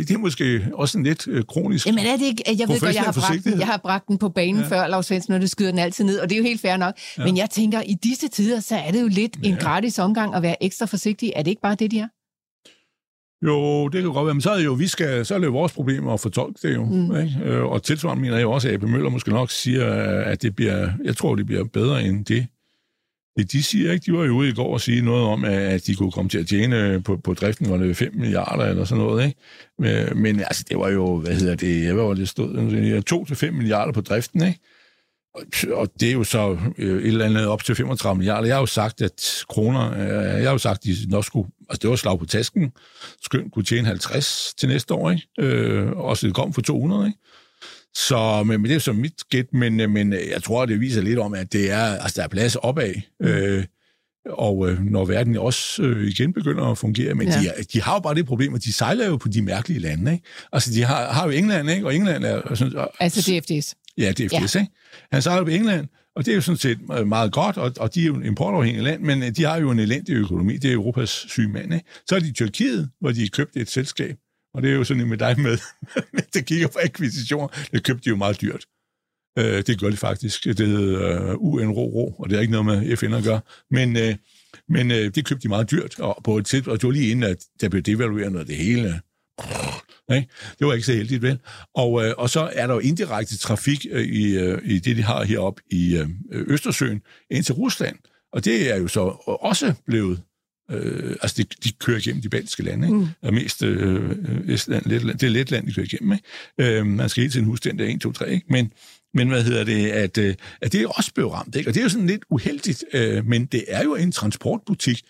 [0.08, 2.96] det er måske også en lidt øh, kronisk Jamen er det ikke, jeg ved godt,
[2.96, 4.68] jeg har, bragt den, jeg har bragt den på banen ja.
[4.68, 6.78] før, Lars Svendsen, når det skyder den altid ned, og det er jo helt fair
[6.78, 6.94] nok.
[7.18, 7.26] Ja.
[7.26, 9.48] Men jeg tænker, i disse tider, så er det jo lidt ja.
[9.48, 11.34] en gratis omgang at være ekstra forsigtig.
[11.36, 12.08] Er det ikke bare det, de er?
[13.46, 15.46] Jo, det kan godt være, men så er det jo, vi skal, så er det
[15.46, 16.86] jo vores problem at fortolke det jo.
[16.86, 17.16] Mm.
[17.16, 17.40] Ikke?
[17.44, 19.86] Øh, og tilsvarende mener jeg også, at AP Møller måske nok siger,
[20.24, 22.48] at det bliver, jeg tror, det bliver bedre end det
[23.38, 24.06] de siger ikke.
[24.06, 26.38] De var jo ude i går og sige noget om, at de kunne komme til
[26.38, 29.26] at tjene øh, på, på driften, var det 5 milliarder eller sådan noget.
[29.26, 29.40] Ikke?
[29.80, 33.46] Men, men altså, det var jo, hvad hedder det, hvad var det stod?
[33.48, 34.60] 2-5 milliarder på driften, ikke?
[35.72, 38.48] Og det er jo så øh, et eller andet op til 35 milliarder.
[38.48, 41.50] Jeg har jo sagt, at kroner, øh, jeg har jo sagt, at de nok skulle,
[41.70, 42.72] altså det var slag på tasken,
[43.22, 45.28] skønt kunne tjene 50 til næste år, ikke?
[45.40, 47.20] Øh, og så det kom for 200, ikke?
[47.96, 51.20] Så men, men det er så mit gæt, men, men jeg tror, det viser lidt
[51.20, 52.94] om, at det er, altså, der er plads opad.
[53.20, 53.26] Mm.
[53.28, 53.64] Øh,
[54.30, 57.40] og øh, når verden også øh, igen begynder at fungere, men ja.
[57.40, 60.12] de, de har jo bare det problem, at de sejler jo på de mærkelige lande.
[60.12, 60.24] Ikke?
[60.52, 61.86] Altså, de har, har jo England, ikke?
[61.86, 62.56] og England er...
[62.56, 63.76] Sådan, og, altså DFDS.
[63.98, 64.60] Ja, DFDS, ja.
[64.60, 64.72] ikke?
[65.12, 68.02] Han sejler på England, og det er jo sådan set meget godt, og, og de
[68.02, 70.58] er jo en importafhængig land, men de har jo en elendig økonomi.
[70.58, 71.74] Det er Europas syge mand.
[71.74, 71.86] Ikke?
[72.08, 74.18] Så er de i Tyrkiet, hvor de købte et selskab,
[74.54, 75.58] og det er jo sådan med dig med,
[76.34, 77.48] det kigger på akquisitioner.
[77.72, 78.66] Det købte de jo meget dyrt.
[79.40, 80.44] Øh, det gør de faktisk.
[80.44, 83.42] Det hedder øh, uh, UNRO, og det er ikke noget med FN at gøre.
[83.72, 84.16] Men, øh,
[84.70, 87.12] men øh, det købte de meget dyrt, og, på et tid, og det var lige
[87.12, 89.02] inden, at der blev devalueret noget det hele.
[90.10, 90.26] Nej,
[90.60, 91.40] det var ikke så heldigt, vel?
[91.76, 95.04] Og, øh, og så er der jo indirekte trafik øh, i, øh, i det, de
[95.04, 97.98] har heroppe i øh, Østersøen ind til Rusland.
[98.34, 99.02] Og det er jo så
[99.42, 100.22] også blevet
[100.74, 103.00] Øh, altså, de, de kører igennem de baltiske lande, ikke?
[103.00, 103.08] Mm.
[103.22, 104.12] Og mest øh,
[104.48, 106.78] Estland, Letland, det er Letland, de kører igennem, ikke?
[106.78, 108.46] Øh, man skal hele tiden huske den der 1, 2, 3, ikke?
[108.50, 108.72] Men,
[109.14, 111.70] men hvad hedder det, at, øh, at det er også blevet ramt, ikke?
[111.70, 115.02] Og det er jo sådan lidt uheldigt, øh, men det er jo en transportbutik,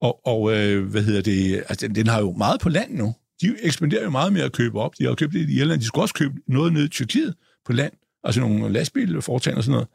[0.00, 3.14] og, og øh, hvad hedder det, altså den, den har jo meget på land nu.
[3.42, 4.98] De ekspanderer jo meget med at købe op.
[4.98, 5.80] De har købt det i Irland.
[5.80, 7.34] De skulle også købe noget ned i Tyrkiet
[7.66, 7.92] på land,
[8.24, 9.88] altså nogle lastbilforetagende og sådan noget.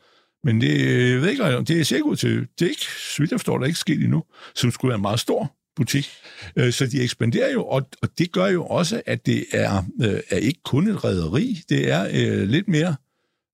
[0.45, 0.79] Men det,
[1.11, 3.57] jeg ved ikke, det er sikkert ud til, det er ikke, så vidt jeg forstår,
[3.57, 4.23] der er ikke sket endnu,
[4.55, 6.09] som skulle være en meget stor butik.
[6.55, 10.37] Øh, så de ekspanderer jo, og, det gør jo også, at det er, øh, er
[10.37, 12.95] ikke kun et rederi, det er øh, lidt mere,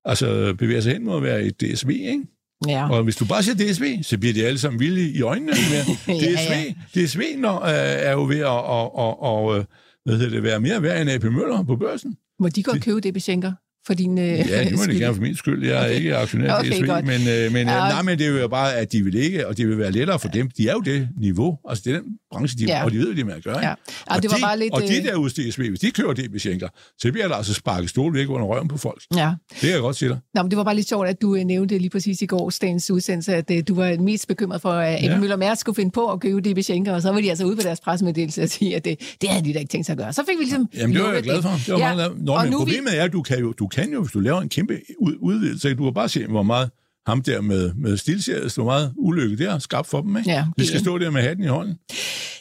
[0.06, 2.24] altså bevæger sig hen mod at være et DSV, ikke?
[2.68, 2.92] Ja.
[2.92, 5.82] Og hvis du bare siger DSV, så bliver de alle sammen vilde i øjnene med
[6.20, 6.52] DSV.
[6.52, 7.06] ja, ja.
[7.06, 9.66] DSV når, øh, er jo ved at og, og, og,
[10.06, 12.18] hvad hedder det, være mere værd end AP Møller på børsen.
[12.40, 13.52] Må de godt købe det, Bechenker?
[13.88, 15.66] For din øh, Ja, det må det gerne for min skyld.
[15.68, 15.96] Jeg er okay.
[15.96, 17.06] ikke aktionær okay, DSV, godt.
[17.06, 17.78] men, øh, men, ja.
[17.78, 20.20] nej, men det er jo bare, at de vil ikke, og det vil være lettere
[20.20, 20.50] for dem.
[20.58, 22.84] De er jo det niveau, altså det er den branche, de, ja.
[22.84, 23.60] og de ved, hvad de med at gøre.
[23.60, 23.68] Ja.
[23.72, 23.76] Ja,
[24.16, 26.14] og, det var de, bare lidt, og de øh, der hos DSV, hvis de kører
[26.14, 26.68] det Schenker,
[26.98, 29.02] så bliver der altså sparket stol væk under røven på folk.
[29.16, 29.32] Ja.
[29.50, 30.18] Det kan jeg godt sige dig.
[30.34, 32.52] Nå, men det var bare lidt sjovt, at du øh, nævnte lige præcis i går,
[32.62, 35.20] dagens udsendelse, at øh, du var mest bekymret for, at ja.
[35.20, 37.56] Møller Mærsk skulle finde på at købe DB Schenker, og så var de altså ude
[37.56, 40.00] på deres pressemeddelelse og sige, at det, det havde de da ikke tænkt sig at
[40.00, 40.14] gøre.
[40.14, 40.70] Så fik vi ligesom...
[40.76, 41.50] Jamen, det var jeg glad for.
[41.50, 41.96] Det var ja.
[41.96, 42.98] meget Nå, men problemet vi...
[42.98, 44.80] er, at du kan jo, du kan jo, hvis du laver en kæmpe
[45.20, 45.74] udvidelse.
[45.74, 46.70] Du kan bare se, hvor meget
[47.08, 50.18] ham der med, med stilseriet, hvor meget ulykke der skabt for dem.
[50.18, 50.32] Ikke?
[50.32, 51.78] Ja, Vi skal stå der med hatten i hånden.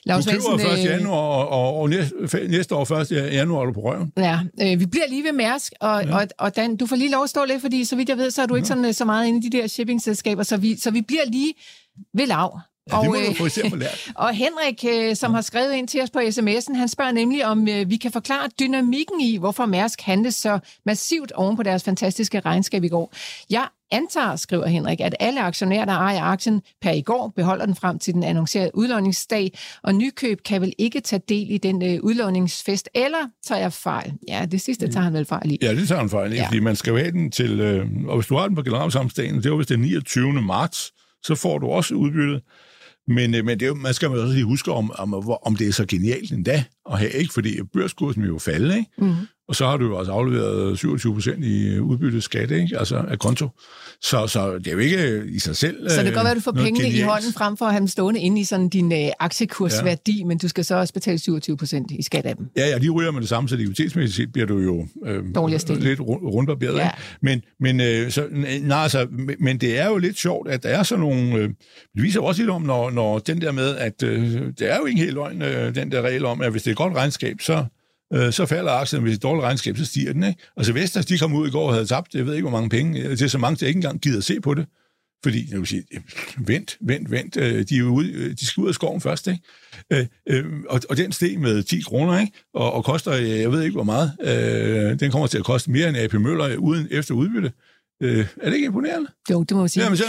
[0.04, 0.78] Lars du køber 1.
[0.78, 2.14] Øh, januar, og, og, og næste,
[2.48, 3.10] næste år 1.
[3.10, 4.12] januar er du på røven.
[4.16, 6.16] Ja, øh, vi bliver lige ved Mærsk, og, ja.
[6.16, 8.30] og, og Dan, du får lige lov at stå lidt, fordi så vidt jeg ved,
[8.30, 10.76] så er du ikke sådan, øh, så meget inde i de der shippingselskaber, så vi,
[10.76, 11.54] så vi bliver lige
[12.14, 12.60] ved lav.
[12.88, 14.12] Ja, og, det må du få især lært.
[14.14, 14.84] og Henrik,
[15.16, 18.48] som har skrevet ind til os på sms'en, han spørger nemlig, om vi kan forklare
[18.60, 23.12] dynamikken i, hvorfor Mærsk handles så massivt oven på deres fantastiske regnskab i går.
[23.50, 27.74] Jeg antager, skriver Henrik, at alle aktionærer, der ejer aktien per i går, beholder den
[27.74, 31.98] frem til den annoncerede udlåningsdag, og nykøb kan vel ikke tage del i den øh,
[32.02, 34.12] udlåningsfest, eller tager jeg fejl?
[34.28, 35.58] Ja, det sidste tager han vel fejl i.
[35.62, 36.46] Ja, det tager han fejl i, ja.
[36.46, 39.50] fordi man skal have den til, øh, og hvis du har den på generalsamstagen, det
[39.50, 40.32] var vist den 29.
[40.32, 42.42] marts, så får du også udbyttet.
[43.08, 45.68] Men, øh, men det er, man skal jo også lige huske, om, om, om det
[45.68, 47.32] er så genialt endda at have, ikke?
[47.32, 48.90] fordi børskursen vil jo falde, ikke?
[48.98, 49.14] Mm
[49.50, 52.78] og så har du jo også afleveret 27 procent i udbyttet skat, ikke?
[52.78, 53.48] altså af konto.
[54.02, 56.36] Så, så det er jo ikke i sig selv Så det kan godt være, at
[56.36, 56.98] du får pengene genialt.
[56.98, 60.24] i hånden frem for at have dem stående inde i sådan din øh, aktiekursværdi, ja.
[60.24, 62.46] men du skal så også betale 27 procent i skat af dem.
[62.56, 66.00] Ja, ja, de ryger med det samme, så likviditetsmæssigt set bliver du jo øh, lidt
[66.00, 66.78] rundbarberet.
[66.78, 66.90] Ja.
[67.20, 68.26] Men, men, øh, så,
[68.62, 69.06] nej, altså,
[69.40, 71.34] men det er jo lidt sjovt, at der er sådan nogle...
[71.34, 71.48] Øh,
[71.94, 74.86] det viser også lidt om, når, når den der med, at øh, det er jo
[74.86, 77.36] ikke helt løgn, øh, den der regel om, at hvis det er et godt regnskab,
[77.40, 77.64] så
[78.12, 79.02] øh, så falder aktien.
[79.02, 80.24] Hvis er dårligt regnskab, så stiger den.
[80.24, 80.40] Ikke?
[80.56, 82.70] Altså Vestas, de kom ud i går og havde tabt, jeg ved ikke, hvor mange
[82.70, 83.10] penge.
[83.10, 84.66] Det er så mange, der ikke engang gider at se på det.
[85.22, 85.84] Fordi, jeg vil sige,
[86.38, 89.40] vent, vent, vent, øh, de, er ude, de skal ud af skoven først, ikke?
[89.90, 92.32] Øh, øh, og, og den steg med 10 kroner, ikke?
[92.54, 94.12] Og, og koster, jeg ved ikke hvor meget,
[95.00, 97.52] den kommer til at koste mere end AP Møller uden efter udbytte.
[98.00, 99.10] er det ikke imponerende?
[99.30, 99.82] Jo, det må jeg sige.
[99.82, 100.04] Jamen, så,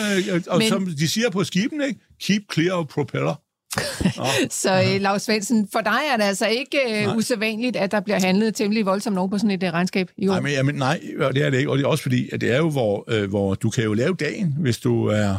[0.47, 0.69] og Men...
[0.69, 1.99] som de siger på skiben, ikke?
[2.21, 3.35] Keep clear of propeller.
[4.63, 8.19] så uh, Lars Svendsen, for dig er det altså ikke uh, usædvanligt, at der bliver
[8.19, 10.31] handlet temmelig voldsomt nogen på sådan et uh, regnskab i år?
[10.31, 11.01] Nej, men, jamen, nej,
[11.33, 11.71] det er det ikke.
[11.71, 13.93] Og det er også fordi, at det er jo, hvor, uh, hvor du kan jo
[13.93, 15.35] lave dagen, hvis du er,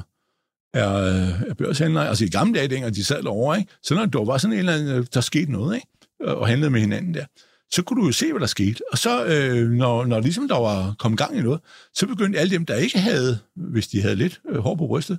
[0.74, 0.88] er,
[1.48, 2.00] er børshandler.
[2.00, 3.72] Altså i gamle dage, dengang de sad derovre, ikke?
[3.82, 5.86] så når der var sådan en eller anden, der skete noget, ikke?
[6.20, 7.24] og handlede med hinanden der,
[7.72, 8.80] så kunne du jo se, hvad der skete.
[8.92, 11.60] Og så, øh, når, når ligesom der var kommet gang i noget,
[11.94, 15.18] så begyndte alle dem, der ikke havde, hvis de havde lidt øh, hår på brystet,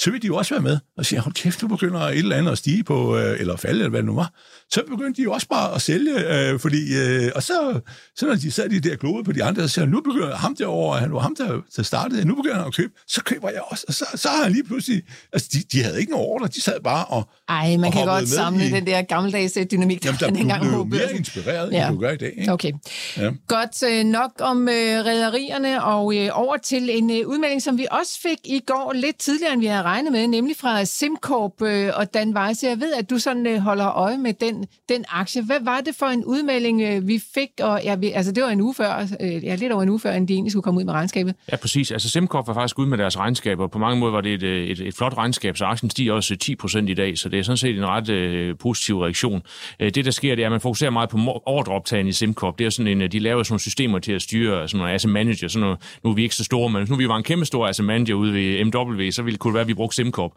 [0.00, 2.36] så vil de jo også være med og sige, hold kæft, nu begynder et eller
[2.36, 4.32] andet at stige på, øh, eller falde, eller hvad det nu var.
[4.70, 7.80] Så begyndte de jo også bare at sælge, øh, fordi, øh, og så,
[8.16, 10.56] så når de sad de der gloede på de andre, så siger nu begynder ham
[10.56, 13.62] derovre, han var ham, der, der startede, nu begynder han at købe, så køber jeg
[13.68, 15.02] også, og så, så har han lige pludselig,
[15.32, 18.06] altså de, de havde ikke nogen ordre, de sad bare og Ej, man og kan
[18.06, 21.72] godt samle i, den der gammeldags dynamik, der Jamen, der blev, dengang blev mere inspireret,
[21.72, 21.86] ja.
[21.86, 22.34] end du gør i dag.
[22.38, 22.52] Ikke?
[22.52, 22.72] Okay.
[23.16, 23.30] Ja.
[23.48, 28.20] Godt nok om øh, rædderierne, og øh, over til en øh, udmelding, som vi også
[28.22, 32.14] fik i går lidt tidligere, end vi havde regnet med, nemlig fra SimCorp øh, og
[32.14, 32.62] Dan Weiss.
[32.62, 35.42] Jeg ved, at du sådan øh, holder øje med den, den aktie.
[35.44, 37.48] Hvad var det for en udmelding, øh, vi fik?
[37.60, 40.00] Og, ja, vi, altså, det var en uge før, øh, ja, lidt over en uge
[40.00, 41.34] før, end de egentlig skulle komme ud med regnskabet.
[41.52, 41.90] Ja, præcis.
[41.90, 43.66] Altså SimCorp var faktisk ud med deres regnskaber.
[43.66, 46.34] På mange måder var det et, øh, et, et flot regnskab, så aktien stiger også
[46.34, 49.42] øh, 10 procent i dag, så det er sådan set en ret øh, positiv reaktion.
[49.80, 52.58] Øh, det, der sker, det er, at man fokuserer meget på ordreoptagen i SimCorp.
[52.58, 54.94] Det er sådan en, øh, de laver sådan nogle systemer til at styre sådan nogle
[54.94, 55.48] asset manager.
[55.48, 57.68] Sådan noget, nu er vi ikke så store, men nu vi var en kæmpe stor
[57.68, 60.32] asset manager ude ved MW, så ville det kunne være, at vi brugte SimCorp.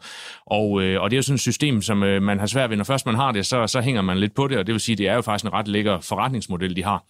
[0.46, 2.76] Og, øh, og det er jo sådan et system, som øh, man har svært ved.
[2.76, 4.80] Når først man har det, så, så hænger man lidt på det, og det vil
[4.80, 7.04] sige, at det er jo faktisk en ret lækker forretningsmodel, de har.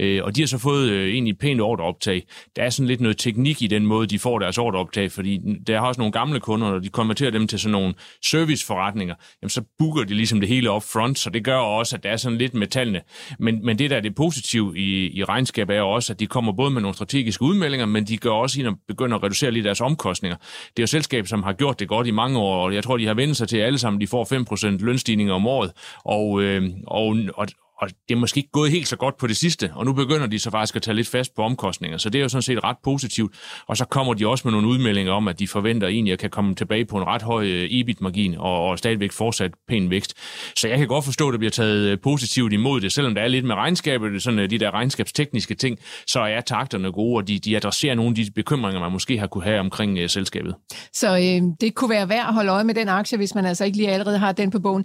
[0.00, 2.22] Øh, og de har så fået øh, egentlig pænt ordreoptag.
[2.56, 5.78] Der er sådan lidt noget teknik i den måde, de får deres ordreoptag, fordi der
[5.78, 9.62] har også nogle gamle kunder, og de konverterer dem til sådan nogle serviceforretninger, jamen så
[9.78, 12.38] booker de ligesom det hele op front, så det gør også, at der er sådan
[12.38, 13.00] lidt med tallene.
[13.38, 16.52] Men, men det, der er det positive i, i regnskab, er også, at de kommer
[16.52, 19.64] både med nogle strategiske udmeldinger, men de gør også ind og begynder at reducere lidt
[19.64, 20.36] deres omkostninger.
[20.36, 22.96] Det er jo selskab, som har gjort det godt i mange år, og jeg tror,
[22.96, 25.72] de har vendt sig til, at alle sammen de får 5% lønstigninger om året,
[26.04, 27.46] og, øh, og, og,
[27.82, 30.26] og det er måske ikke gået helt så godt på det sidste, og nu begynder
[30.26, 32.64] de så faktisk at tage lidt fast på omkostninger, så det er jo sådan set
[32.64, 33.34] ret positivt.
[33.66, 36.30] Og så kommer de også med nogle udmeldinger om, at de forventer egentlig at kan
[36.30, 40.14] komme tilbage på en ret høj øh, EBIT-margin og, og stadigvæk fortsat pæn vækst.
[40.56, 43.22] Så jeg kan godt forstå, at der bliver taget øh, positivt imod det, selvom der
[43.22, 47.28] er lidt med regnskabet, sådan øh, de der regnskabstekniske ting, så er takterne gode, og
[47.28, 50.54] de, de adresserer nogle af de bekymringer, man måske har kunne have omkring uh, selskabet.
[50.92, 53.64] Så øh, det kunne være værd at holde øje med den aktie, hvis man altså
[53.64, 54.84] ikke lige allerede har den på bogen.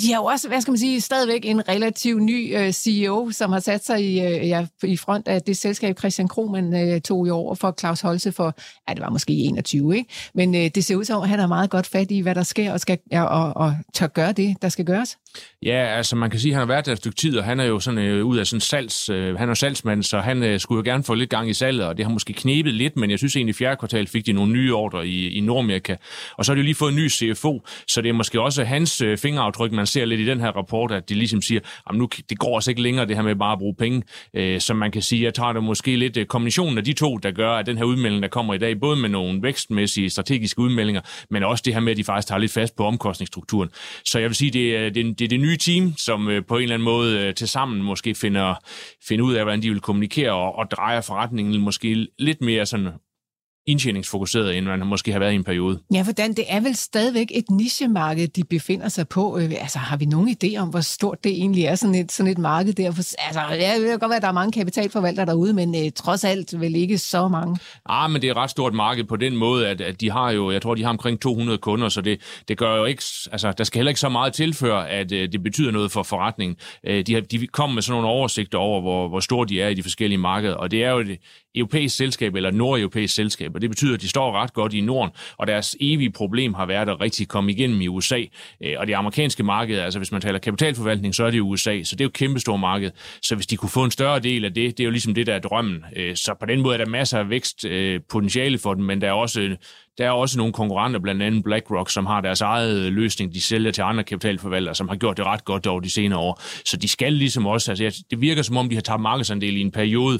[0.00, 3.52] de har jo også, hvad skal man sige, stadigvæk en relativ ny øh, CEO, som
[3.52, 7.26] har sat sig i, øh, ja, i front af det selskab, Christian Krohmann øh, tog
[7.26, 8.54] i år for Claus Holse for,
[8.88, 10.10] ja, det var måske 21, ikke?
[10.34, 12.42] Men øh, det ser ud som, at han har meget godt fat i, hvad der
[12.42, 15.18] sker, og, skal, ja, og, og tør gøre det, der skal gøres.
[15.62, 17.60] Ja, altså man kan sige, at han har været der et stykke tid, og han
[17.60, 20.60] er jo sådan øh, ud af sådan salgs, øh, han er salgsmand, så han øh,
[20.60, 23.10] skulle jo gerne få lidt gang i salget, og det har måske knebet lidt, men
[23.10, 25.96] jeg synes egentlig i fjerde kvartal fik de nogle nye ordre i, i Nordamerika,
[26.38, 28.64] og så har de jo lige fået en ny CFO, så det er måske også
[28.64, 31.96] hans øh, fingeraftryk, man ser lidt i den her rapport, at de ligesom siger, at
[31.96, 34.02] nu, det går også ikke længere det her med bare at bruge penge,
[34.34, 37.16] øh, så man kan sige, jeg tager det måske lidt øh, kombinationen af de to,
[37.16, 40.58] der gør, at den her udmelding, der kommer i dag, både med nogle vækstmæssige strategiske
[40.60, 43.68] udmeldinger, men også det her med, at de faktisk tager lidt fast på omkostningsstrukturen.
[44.04, 46.62] Så jeg vil sige, det er det, det, det nye team, som øh, på en
[46.62, 48.54] eller anden måde øh, til sammen måske finder,
[49.08, 52.88] finder ud af, hvordan de vil kommunikere og, og drejer forretningen måske lidt mere sådan
[53.66, 55.80] indtjeningsfokuseret, end man måske har været i en periode.
[55.94, 59.38] Ja, hvordan det er vel stadigvæk et nichemarked, de befinder sig på.
[59.38, 62.32] Øh, altså, har vi nogen idé om, hvor stort det egentlig er, sådan et, sådan
[62.32, 62.92] et marked der?
[62.92, 66.24] For, altså, jeg ved godt være, at der er mange kapitalforvaltere derude, men uh, trods
[66.24, 67.58] alt vel ikke så mange.
[67.86, 70.30] Ah, men det er et ret stort marked på den måde, at, at de har
[70.30, 73.02] jo, jeg tror, de har omkring 200 kunder, så det, det gør jo ikke,
[73.32, 76.56] altså, der skal heller ikke så meget tilføre, at uh, det betyder noget for forretningen.
[76.88, 79.68] Uh, de, har, de kommer med sådan nogle oversigter over, hvor, hvor store de er
[79.68, 81.18] i de forskellige markeder, og det er jo et
[81.56, 85.12] europæisk selskab, eller nordeuropæisk selskab, og det betyder, at de står ret godt i Norden,
[85.36, 88.22] og deres evige problem har været at rigtig komme igennem i USA.
[88.60, 91.82] Øh, og det amerikanske marked, altså hvis man taler kapitalforvaltning, så er det i USA,
[91.82, 92.90] så det er jo et kæmpestort marked.
[93.22, 95.26] Så hvis de kunne få en større del af det, det er jo ligesom det,
[95.26, 95.84] der er drømmen.
[95.96, 99.08] Øh, så på den måde er der masser af vækstpotentiale øh, for dem, men der
[99.08, 99.56] er også
[99.98, 103.70] der er også nogle konkurrenter, blandt andet BlackRock, som har deres eget løsning, de sælger
[103.70, 106.42] til andre kapitalforvaltere, som har gjort det ret godt over de senere år.
[106.64, 109.60] Så de skal ligesom også, altså det virker som om, de har tabt markedsandel i
[109.60, 110.18] en periode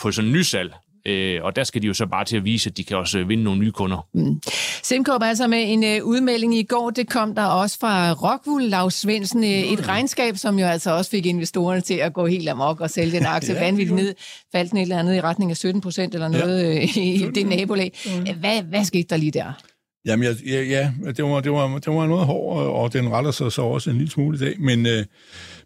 [0.00, 0.72] på sådan en nysalg,
[1.06, 3.18] Øh, og der skal de jo så bare til at vise, at de kan også
[3.18, 4.06] øh, vinde nogle nye kunder.
[4.14, 4.40] Mm.
[4.82, 8.94] Simcorp altså med en øh, udmelding i går, det kom der også fra Rockwool Lars
[8.94, 12.80] Svendsen, øh, et regnskab, som jo altså også fik investorerne til at gå helt amok
[12.80, 14.14] og sælge en aktie ja, vanvittigt ned.
[14.52, 16.76] Faldt den et eller andet i retning af 17 procent eller noget ja.
[16.76, 17.92] øh, i det nabolag.
[18.06, 18.38] Mm.
[18.40, 19.52] Hvad, hvad skete der lige der?
[20.06, 23.30] Jamen, ja, ja, ja det, var, det, var, det var noget hård, og den retter
[23.30, 24.86] sig så også en lille smule i dag, men...
[24.86, 25.04] Øh,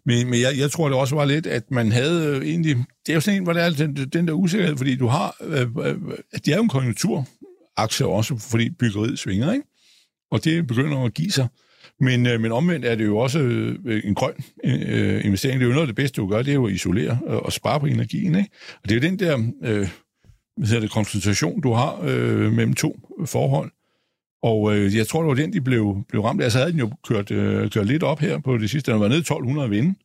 [0.05, 2.75] men, men jeg, jeg tror, det også var lidt, at man havde øh, egentlig...
[2.75, 5.35] Det er jo sådan en, hvor der er den, den der usikkerhed, fordi du har...
[5.41, 5.95] Øh, øh,
[6.31, 9.65] det er jo en konjunkturaktie også, fordi byggeriet svinger, ikke?
[10.31, 11.47] Og det begynder at give sig.
[11.99, 14.33] Men, øh, men omvendt er det jo også øh, en grøn
[14.65, 15.59] øh, investering.
[15.59, 17.53] Det er jo noget af det bedste, du gør, det er jo at isolere og
[17.53, 18.35] spare på energien.
[18.35, 18.49] Ikke?
[18.83, 19.89] Og det er jo den der øh,
[20.57, 23.71] hvad det, koncentration, du har øh, mellem to forhold.
[24.45, 26.91] Og øh, jeg tror, det var den, de blev, blev ramt Altså havde den jo
[27.07, 28.91] kørt, øh, kørt lidt op her på det sidste.
[28.91, 29.95] Den var nede i 1200 vinde.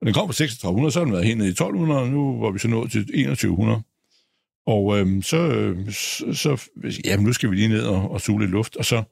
[0.00, 2.40] Og den kom på 3600, så har den været helt nede i 1200, og nu
[2.40, 3.82] var vi så nået til 2100.
[4.66, 5.92] Og øh, så, øh,
[6.34, 6.68] så,
[7.04, 8.76] jamen nu skal vi lige ned og, og suge lidt luft.
[8.76, 9.02] Og så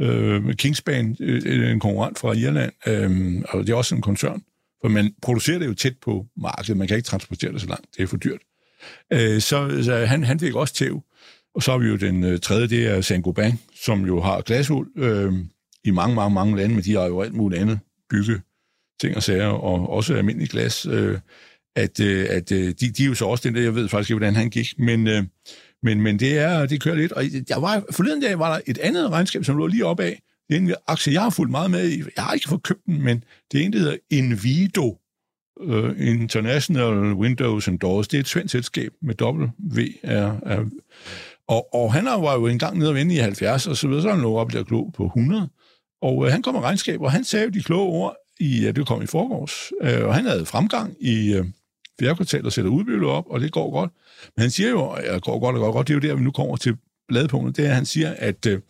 [0.00, 4.42] øh, Kingspan, øh, en konkurrent fra Irland, øh, og det er også en koncern,
[4.80, 6.76] for man producerer det jo tæt på markedet.
[6.76, 7.86] Man kan ikke transportere det så langt.
[7.96, 8.40] Det er for dyrt.
[9.12, 11.02] Øh, så, så han, han fik også tæv.
[11.56, 14.86] Og så har vi jo den øh, tredje, det er Saint-Gobain, som jo har glashul
[14.96, 15.32] øh,
[15.84, 17.78] i mange, mange, mange lande, men de har jo alt muligt andet
[18.10, 18.40] bygge
[19.00, 20.86] ting og sager, og også almindelig glas.
[20.86, 21.18] Øh,
[21.76, 24.10] at, øh, at øh, de, de er jo så også den der, jeg ved faktisk
[24.10, 25.22] ikke, hvordan han gik, men, øh,
[25.82, 27.12] men, men det er, det kører lidt.
[27.12, 30.22] Og jeg var, forleden dag var der et andet regnskab, som lå lige op af.
[30.48, 32.02] Det er en aktie, jeg har fulgt meget med i.
[32.16, 34.98] Jeg har ikke fået købt den, men det er en, der hedder Invido,
[35.60, 38.08] uh, International Windows and Doors.
[38.08, 39.78] Det er et svensk selskab med dobbelt V.
[40.02, 40.64] Er, er,
[41.48, 44.10] og, og han var jo engang nede og vende i 70, og så videre, så
[44.10, 45.48] han lå op der klog på 100.
[46.02, 48.86] Og øh, han kom med regnskab, og han sagde de kloge ord, i, ja, det
[48.86, 51.44] kom i forgårs, øh, og han havde fremgang i øh,
[52.00, 53.90] fjerde kvartal og sætter udbyttet op, og det går godt.
[54.36, 56.14] Men han siger jo, at det går godt og går godt, det er jo der,
[56.14, 56.76] vi nu kommer til
[57.08, 58.60] bladpunktet, det er, at han siger, at øh,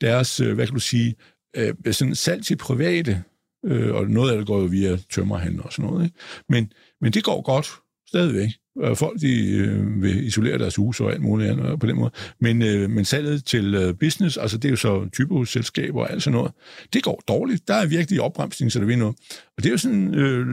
[0.00, 1.14] deres, øh, hvad kan du sige,
[1.56, 3.22] øh, sådan salg til private,
[3.64, 6.16] øh, og noget af det går jo via tømmerhandel og sådan noget, ikke?
[6.48, 7.70] Men, men det går godt
[8.08, 8.48] stadigvæk.
[8.78, 11.96] Øh, folk de, øh, vil isolere deres hus og alt muligt andet øh, på den
[11.96, 12.10] måde.
[12.40, 16.22] Men, øh, men salget til øh, business, altså det er jo så typehusselskaber og alt
[16.22, 16.52] sådan noget,
[16.92, 17.68] det går dårligt.
[17.68, 19.16] Der er virkelig opbremsning, så der vil noget.
[19.56, 20.46] Og det er jo sådan øh,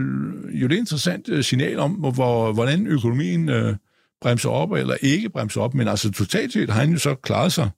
[0.62, 3.76] jo det interessant øh, signal om, hvor, hvordan økonomien øh,
[4.22, 5.74] bremser op eller ikke bremser op.
[5.74, 7.70] Men altså totalt set har han jo så klaret sig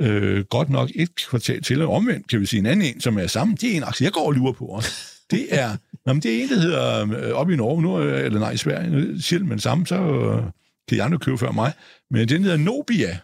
[0.00, 3.18] øh, godt nok et kvartal til, og omvendt kan vi sige en anden en, som
[3.18, 3.56] er sammen.
[3.60, 4.90] Det er en aktie, jeg går og lurer på også.
[5.30, 5.76] Det er,
[6.06, 8.50] nå, men det er en, der hedder øh, op i Norge nu, øh, eller nej,
[8.50, 8.90] i Sverige,
[9.44, 10.42] med det samme, så øh,
[10.88, 11.72] kan I andre købe før mig.
[12.10, 13.18] Men den hedder Nobia,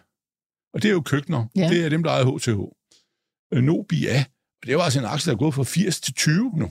[0.73, 1.45] og det er jo køkkener.
[1.55, 1.69] Ja.
[1.69, 2.59] Det er dem, der ejer HTH.
[3.65, 4.25] Nobia,
[4.61, 6.69] og det var altså en aktie, der er gået fra 80 til 20 nu.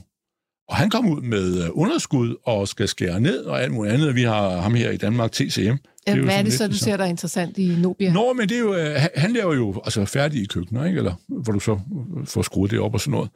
[0.69, 4.15] Og han kom ud med underskud og skal skære ned og alt muligt andet.
[4.15, 5.75] Vi har ham her i Danmark, TCM.
[6.07, 8.13] Er Hvad er det så, du ser der interessant i Nobia?
[8.13, 8.73] Nå, men det er jo,
[9.15, 10.97] han laver jo altså færdige køkkener, ikke?
[10.97, 11.79] Eller hvor du så
[12.25, 13.29] får skruet det op og sådan noget.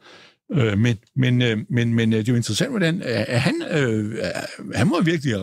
[0.52, 3.62] Øh, men, men, øh, men, men øh, det er jo interessant, hvordan at øh, han,
[3.70, 4.18] øh,
[4.74, 5.34] han må virkelig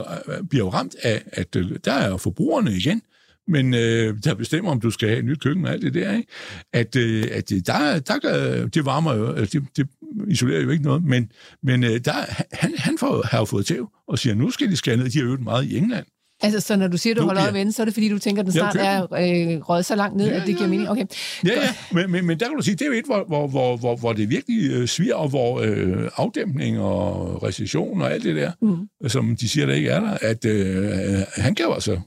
[0.49, 1.53] blive ramt af, at
[1.85, 3.01] der er forbrugerne igen,
[3.47, 6.13] men øh, der bestemmer, om du skal have et nyt køkken og alt det der,
[6.17, 6.31] ikke?
[6.73, 9.87] At, øh, at der, der, det varmer jo, det, det
[10.27, 11.31] isolerer jo ikke noget, men,
[11.63, 14.97] men der, han, han får, har jo fået tæv og siger, nu skal de skære
[14.97, 16.05] ned, de har øvet meget i England,
[16.41, 18.41] Altså, så når du siger, du holder op vende, så er det fordi, du tænker,
[18.41, 20.89] at den snart er øh, røget så langt ned, ja, at det giver ja, mening?
[20.89, 21.05] Okay.
[21.45, 21.75] Ja, ja.
[21.91, 23.95] Men, men, men der kan du sige, det er jo et, hvor, hvor, hvor, hvor,
[23.95, 28.51] hvor det virkelig øh, sviger, og hvor øh, afdæmpning og recession og alt det der,
[28.61, 29.09] mm.
[29.09, 31.99] som de siger, der ikke er der, at øh, han kan jo altså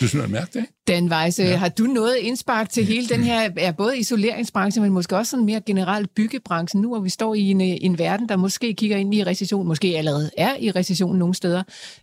[0.00, 0.66] du synes, mærke det?
[0.86, 1.56] Den Weisse, ja.
[1.56, 5.46] har du noget indspark til hele den her, er både isoleringsbranchen, men måske også sådan
[5.46, 9.14] mere generelt byggebranchen, nu hvor vi står i en, en verden, der måske kigger ind
[9.14, 11.62] i recession, måske allerede er i recession nogle steder.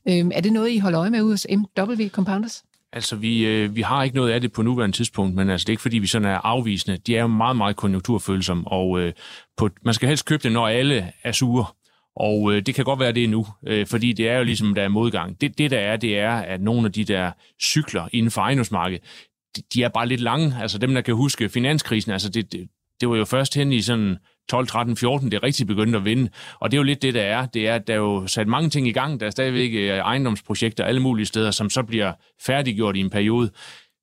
[0.10, 2.64] Øhm, er det noget, I holder øje med hos MW Compounders?
[2.94, 5.70] Altså, vi, øh, vi har ikke noget af det på nuværende tidspunkt, men altså, det
[5.70, 6.98] er ikke, fordi vi sådan er afvisende.
[6.98, 9.14] De er jo meget, meget konjunkturfølsomme, og øh,
[9.58, 11.66] på, man skal helst købe det, når alle er sure.
[12.16, 14.82] Og øh, det kan godt være det nu, øh, fordi det er jo ligesom, der
[14.82, 15.42] er modgang.
[15.42, 19.04] Det, det der er, det er, at nogle af de der cykler inden for ejendomsmarkedet,
[19.56, 20.56] de, de er bare lidt lange.
[20.62, 22.68] Altså dem, der kan huske finanskrisen, altså det, det,
[23.02, 24.18] det var jo først hen i sådan
[24.50, 26.30] 12, 13, 14, det rigtig begyndte at vinde.
[26.60, 27.46] Og det er jo lidt det, der er.
[27.46, 29.20] Det er, at der er jo sat mange ting i gang.
[29.20, 33.52] Der er stadigvæk øh, ejendomsprojekter alle mulige steder, som så bliver færdiggjort i en periode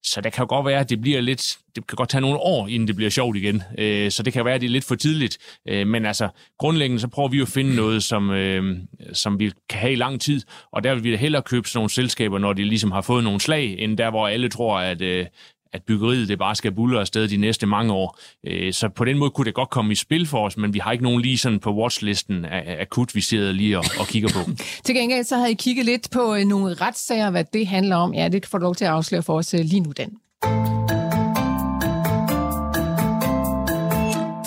[0.03, 2.39] så det kan jo godt være, at det bliver lidt, det kan godt tage nogle
[2.39, 3.63] år, inden det bliver sjovt igen.
[3.79, 5.39] Øh, så det kan være, at det er lidt for tidligt.
[5.69, 6.29] Øh, men altså,
[6.59, 8.79] grundlæggende så prøver vi at finde noget, som, øh,
[9.13, 10.43] som vi kan have i lang tid.
[10.73, 13.25] Og der vil vi da hellere købe sådan nogle selskaber, når de ligesom har fået
[13.25, 15.27] nogle slag, end der, hvor alle tror, at, øh,
[15.73, 18.19] at byggeriet det bare skal bulle afsted de næste mange år.
[18.47, 20.79] Øh, så på den måde kunne det godt komme i spil for os, men vi
[20.79, 22.47] har ikke nogen lige sådan på watchlisten
[22.81, 24.51] akut, vi sidder lige og, og kigger på.
[24.85, 28.15] Til gengæld så har I kigget lidt på øh, nogle retssager, hvad det handler om.
[28.15, 30.11] Ja, det får du lov til at afsløre for os øh, lige nu, Dan.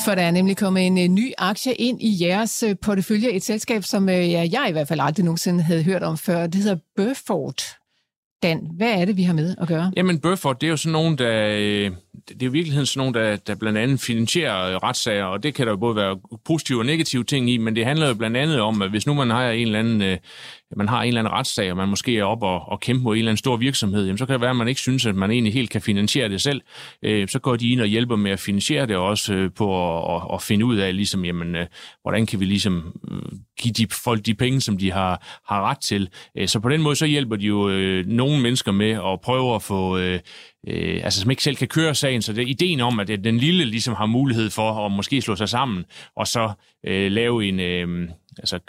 [0.05, 3.29] For der er nemlig kommet en, ny aktie ind i jeres portefølje.
[3.29, 6.47] Et selskab, som ja, jeg i hvert fald aldrig nogensinde havde hørt om før.
[6.47, 7.82] Det hedder Burford.
[8.43, 9.91] Dan, hvad er det, vi har med at gøre?
[9.97, 11.49] Jamen, Burford, det er jo sådan nogen, der...
[11.49, 11.91] Øh,
[12.29, 15.43] det er jo i virkeligheden sådan nogen, der, der blandt andet finansierer øh, retssager, og
[15.43, 18.13] det kan der jo både være positive og negative ting i, men det handler jo
[18.13, 20.17] blandt andet om, at hvis nu man har en eller anden øh,
[20.75, 23.13] man har en eller anden retssag, og man måske er op og, og kæmpe mod
[23.13, 25.15] en eller anden stor virksomhed, jamen, så kan det være, at man ikke synes, at
[25.15, 26.61] man egentlig helt kan finansiere det selv.
[27.03, 30.21] Så går de ind og hjælper med at finansiere det, og også på at, at,
[30.33, 31.55] at finde ud af, ligesom, jamen,
[32.01, 32.93] hvordan kan vi ligesom
[33.63, 36.09] give de folk de penge, som de har, har ret til.
[36.37, 39.55] Øh, så på den måde, så hjælper de jo øh, nogle mennesker med at prøve
[39.55, 39.97] at få...
[39.97, 40.19] Øh,
[40.67, 43.37] øh, altså som ikke selv kan køre sagen, så det er ideen om, at den
[43.37, 45.85] lille ligesom har mulighed for at måske slå sig sammen,
[46.15, 46.51] og så
[46.87, 48.59] øh, lave en, øh, altså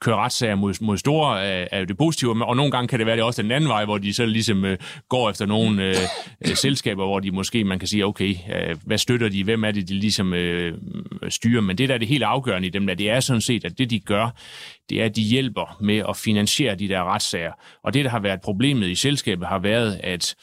[0.00, 3.06] køre retssager mod, mod store øh, er jo det positive, og nogle gange kan det
[3.06, 5.96] være det også den anden vej, hvor de så ligesom øh, går efter nogle øh,
[6.46, 9.70] øh, selskaber, hvor de måske, man kan sige, okay, øh, hvad støtter de, hvem er
[9.70, 10.78] det, de ligesom øh,
[11.28, 13.64] styrer, men det der er det helt afgørende i dem, der, det er sådan set,
[13.64, 14.30] at det de gør,
[14.90, 17.52] det er, at de hjælper med at finansiere de der retssager,
[17.84, 20.34] og det, der har været problemet i selskabet, har været, at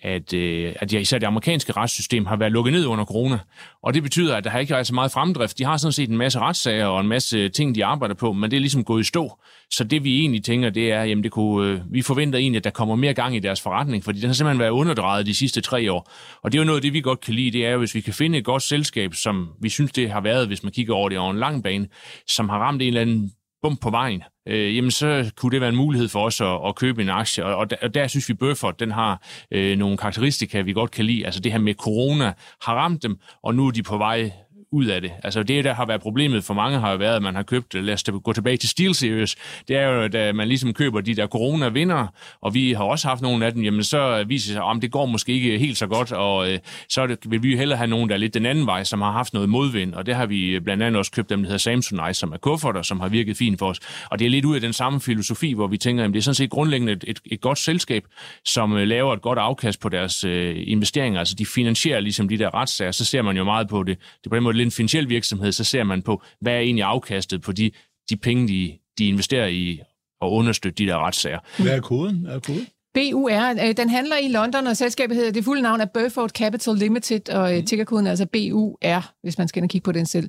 [0.00, 3.38] at, øh, at især det amerikanske retssystem har været lukket ned under corona.
[3.82, 5.58] Og det betyder, at der har ikke er så meget fremdrift.
[5.58, 8.32] De har sådan set en masse retssager og en masse øh, ting, de arbejder på,
[8.32, 9.38] men det er ligesom gået i stå.
[9.70, 12.64] Så det vi egentlig tænker, det er, jamen det kunne, øh, vi forventer egentlig, at
[12.64, 15.60] der kommer mere gang i deres forretning, fordi den har simpelthen været underdrejet de sidste
[15.60, 16.10] tre år.
[16.42, 18.00] Og det er jo noget af det, vi godt kan lide, det er hvis vi
[18.00, 21.08] kan finde et godt selskab, som vi synes, det har været, hvis man kigger over
[21.08, 21.88] det over en lang bane,
[22.26, 23.32] som har ramt en eller anden
[23.62, 26.74] bump på vejen, øh, jamen så kunne det være en mulighed for os at, at
[26.74, 27.44] købe en aktie.
[27.44, 30.90] Og, og, der, og der synes vi, Burford den har øh, nogle karakteristika, vi godt
[30.90, 31.26] kan lide.
[31.26, 32.32] Altså det her med corona
[32.62, 34.30] har ramt dem, og nu er de på vej
[34.72, 35.12] ud af det.
[35.24, 37.74] Altså det, der har været problemet for mange, har jo været, at man har købt,
[37.74, 39.36] lad os gå tilbage til Steel Series,
[39.68, 42.06] det er jo, at man ligesom køber de der corona-vinder,
[42.40, 44.90] og vi har også haft nogle af dem, jamen så viser det sig, om det
[44.90, 46.58] går måske ikke helt så godt, og øh,
[46.88, 49.00] så det, vil vi jo hellere have nogen, der er lidt den anden vej, som
[49.00, 51.46] har haft noget modvind, og det har vi øh, blandt andet også købt dem, der
[51.46, 53.80] hedder Samsonite, som er kufferter, som har virket fint for os.
[54.10, 56.22] Og det er lidt ud af den samme filosofi, hvor vi tænker, at det er
[56.22, 58.04] sådan set grundlæggende et, et, et godt selskab,
[58.44, 62.38] som øh, laver et godt afkast på deres øh, investeringer, altså de finansierer ligesom de
[62.38, 63.98] der retssager, så ser man jo meget på det.
[63.98, 66.84] Det er på den måde en finansiel virksomhed, så ser man på, hvad er egentlig
[66.84, 67.70] afkastet på de,
[68.10, 69.80] de penge, de, de investerer i
[70.20, 71.38] og understøtte de der retssager.
[71.62, 72.16] Hvad er koden?
[72.16, 72.66] Hvad er koden?
[72.94, 76.76] BUR, øh, den handler i London, og selskabet hedder, det fulde navn er Burford Capital
[76.76, 77.66] Limited, og mm.
[77.66, 80.28] tickerkoden er altså BUR, hvis man skal ind og kigge på den selv.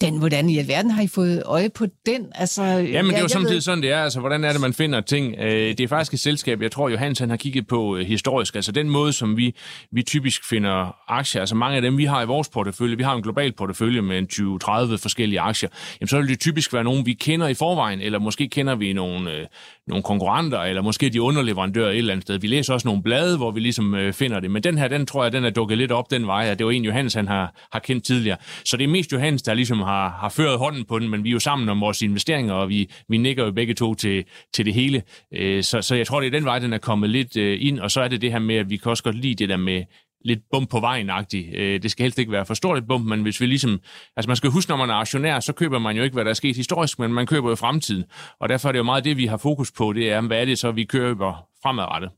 [0.00, 2.26] Den, hvordan i alverden har I fået øje på den?
[2.34, 3.60] Altså, ja, men det er jo samtidig ved...
[3.60, 4.02] sådan, det er.
[4.02, 5.34] Altså, hvordan er det, man finder ting?
[5.38, 8.54] Øh, det er faktisk et selskab, jeg tror, Johannes han har kigget på historisk.
[8.54, 9.56] Altså den måde, som vi,
[9.92, 13.14] vi typisk finder aktier, altså mange af dem, vi har i vores portefølje, vi har
[13.14, 15.68] en global portefølje med en 20-30 forskellige aktier,
[16.00, 18.92] jamen så vil det typisk være nogen, vi kender i forvejen, eller måske kender vi
[18.92, 19.46] nogle,
[19.86, 22.38] nogle konkurrenter, eller måske de underleverandører et eller andet sted.
[22.38, 24.50] Vi læser også nogle blade, hvor vi ligesom øh, finder det.
[24.50, 26.66] Men den her, den tror jeg, den er dukket lidt op den vej, at det
[26.66, 28.36] var en Johannes, han har, har kendt tidligere.
[28.64, 31.28] Så det er mest Johannes, der ligesom har, har ført hånden på den, men vi
[31.28, 34.24] er jo sammen om vores investeringer, og vi, vi nikker jo begge to til,
[34.54, 35.02] til det hele.
[35.34, 37.78] Øh, så, så jeg tror, det er den vej, den er kommet lidt øh, ind,
[37.78, 39.56] og så er det det her med, at vi kan også godt lide det der
[39.56, 39.82] med,
[40.24, 41.56] lidt bump på vejen -agtig.
[41.56, 43.80] Øh, det skal helst ikke være for stort et bump, men hvis vi ligesom...
[44.16, 46.30] Altså man skal huske, når man er aktionær, så køber man jo ikke, hvad der
[46.30, 48.04] er sket historisk, men man køber jo fremtiden.
[48.40, 50.44] Og derfor er det jo meget det, vi har fokus på, det er, hvad er
[50.44, 52.10] det så, vi køber fremadrettet.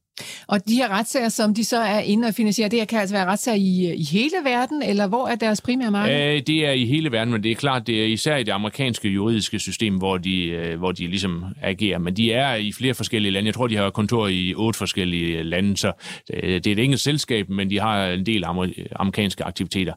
[0.46, 3.26] Og de her retssager, som de så er inde og finansierer, det kan altså være
[3.26, 6.14] retssager i, i hele verden, eller hvor er deres primære marked?
[6.14, 8.52] Æh, det er i hele verden, men det er klart, det er især i det
[8.52, 11.98] amerikanske juridiske system, hvor de, øh, hvor de ligesom agerer.
[11.98, 13.46] Men de er i flere forskellige lande.
[13.46, 15.92] Jeg tror, de har kontor i otte forskellige lande, så
[16.32, 18.44] øh, det er et enkelt selskab, men de har en del
[18.96, 19.92] amerikanske aktiviteter.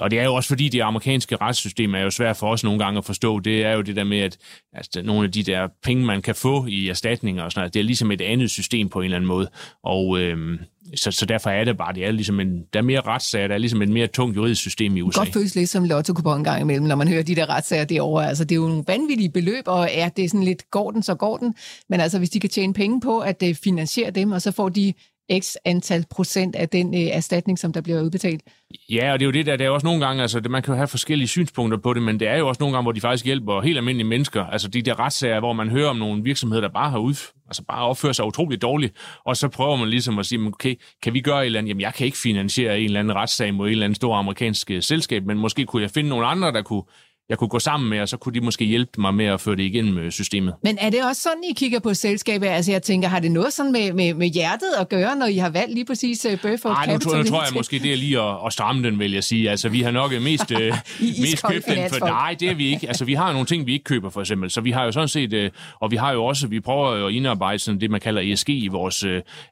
[0.00, 2.78] Og det er jo også fordi, det amerikanske retssystem er jo svært for os nogle
[2.78, 3.40] gange at forstå.
[3.40, 4.38] Det er jo det der med, at
[4.72, 7.80] altså, nogle af de der penge, man kan få i erstatninger og sådan noget, det
[7.80, 9.45] er ligesom et andet system på en eller anden måde.
[9.82, 10.58] Og øh,
[10.94, 13.54] så, så derfor er det bare, det er ligesom en, der er mere retssager, der
[13.54, 15.20] er ligesom et mere tungt juridisk system i USA.
[15.20, 18.28] Godt føles lidt som lotto en gang imellem, når man hører de der retssager derovre.
[18.28, 21.02] Altså, det er jo nogle vanvittige beløb, og ja, det er sådan lidt, går den,
[21.02, 21.54] så går den.
[21.88, 24.68] Men altså, hvis de kan tjene penge på at uh, finansiere dem, og så får
[24.68, 24.92] de
[25.32, 28.42] x antal procent af den øh, erstatning, som der bliver udbetalt.
[28.90, 30.62] Ja, og det er jo det der, der er også nogle gange, altså det, man
[30.62, 32.92] kan jo have forskellige synspunkter på det, men det er jo også nogle gange, hvor
[32.92, 34.44] de faktisk hjælper helt almindelige mennesker.
[34.44, 37.14] Altså de der retssager, hvor man hører om nogle virksomheder, der bare har ud,
[37.46, 41.14] altså bare opfører sig utroligt dårligt, og så prøver man ligesom at sige, okay, kan
[41.14, 41.68] vi gøre et eller andet?
[41.68, 44.70] Jamen, jeg kan ikke finansiere en eller anden retssag mod en eller anden stor amerikansk
[44.70, 46.82] øh, selskab, men måske kunne jeg finde nogle andre, der kunne
[47.28, 49.56] jeg kunne gå sammen med, og så kunne de måske hjælpe mig med at føre
[49.56, 50.54] det igennem øh, systemet.
[50.62, 52.46] Men er det også sådan, I kigger på selskabet?
[52.46, 55.36] Altså jeg tænker, har det noget sådan med, med, med hjertet at gøre, når I
[55.36, 57.96] har valgt lige præcis uh, Burford Nej, nu tror, nu tror jeg måske, det er
[57.96, 59.50] lige at, at stramme den, vil jeg sige.
[59.50, 60.58] Altså vi har nok mest, uh,
[61.00, 62.88] mest købt den, for nej, det er vi ikke.
[62.88, 64.50] Altså vi har nogle ting, vi ikke køber for eksempel.
[64.50, 65.50] Så vi har jo sådan set, uh,
[65.80, 68.68] og vi har jo også, vi prøver at indarbejde sådan det, man kalder ESG i
[68.68, 69.10] vores uh,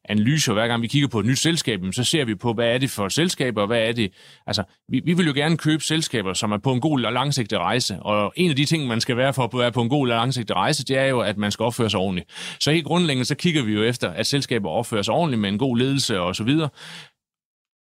[0.09, 0.53] analyser.
[0.53, 2.91] Hver gang vi kigger på et nyt selskab, så ser vi på, hvad er det
[2.91, 4.13] for et selskab, og hvad er det...
[4.47, 7.59] Altså vi, vi vil jo gerne købe selskaber, som er på en god og langsigtet
[7.65, 10.01] rejse, og en af de ting, man skal være for at være på en god
[10.01, 12.31] og langsigtet rejse, det er jo, at man skal opføre sig ordentligt.
[12.61, 15.59] Så helt grundlæggende, så kigger vi jo efter, at selskaber opfører sig ordentligt med en
[15.59, 16.69] god ledelse og så videre.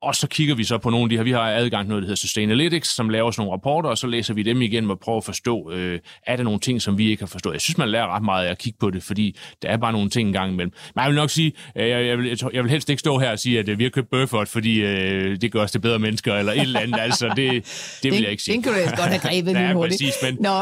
[0.02, 2.02] Og så kigger vi så på nogle af de her, vi har adgang til noget,
[2.02, 5.00] der hedder Sustainalytics, som laver sådan nogle rapporter, og så læser vi dem igen og
[5.00, 7.54] prøver at forstå, øh, er der nogle ting, som vi ikke har forstået.
[7.54, 9.92] Jeg synes, man lærer ret meget af at kigge på det, fordi der er bare
[9.92, 10.74] nogle ting engang imellem.
[10.96, 13.32] Men jeg vil nok sige, øh, jeg, jeg, vil, jeg vil helst ikke stå her
[13.32, 16.00] og sige, at øh, vi har købt Burford, fordi øh, det gør os til bedre
[16.00, 17.00] mennesker, eller et eller andet.
[17.00, 17.52] altså, det,
[18.04, 18.54] det vil jeg ikke sige.
[18.54, 20.02] Den kan du godt have grebet ja, hurtigt.
[20.02, 20.38] præcis, men...
[20.40, 20.62] Nå,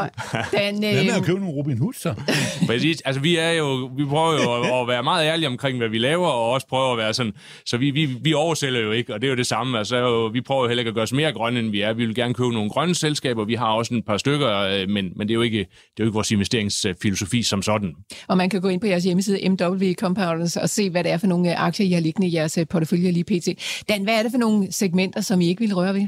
[0.58, 0.92] den, øh...
[0.92, 2.14] Hvad med at købe nogle Robin Hood, så?
[2.68, 5.88] præcis, altså vi er jo, vi prøver jo at, at være meget ærlige omkring, hvad
[5.88, 7.32] vi laver, og også prøver at være sådan,
[7.66, 10.40] så vi, vi, vi oversælger jo ikke, og det er jo det samme, altså vi
[10.40, 11.92] prøver jo heller ikke at gøre os mere grønne, end vi er.
[11.92, 13.44] Vi vil gerne købe nogle grønne selskaber.
[13.44, 16.00] Vi har også et par stykker, øh, men, men det, er jo ikke, det er
[16.00, 17.94] jo ikke vores investeringsfilosofi som sådan.
[18.28, 21.18] Og man kan gå ind på jeres hjemmeside MW Compounders og se, hvad det er
[21.18, 23.48] for nogle øh, aktier, I har liggende i jeres øh, portefølje lige pt.
[23.88, 26.06] Dan, hvad er det for nogle segmenter, som I ikke vil røre ved?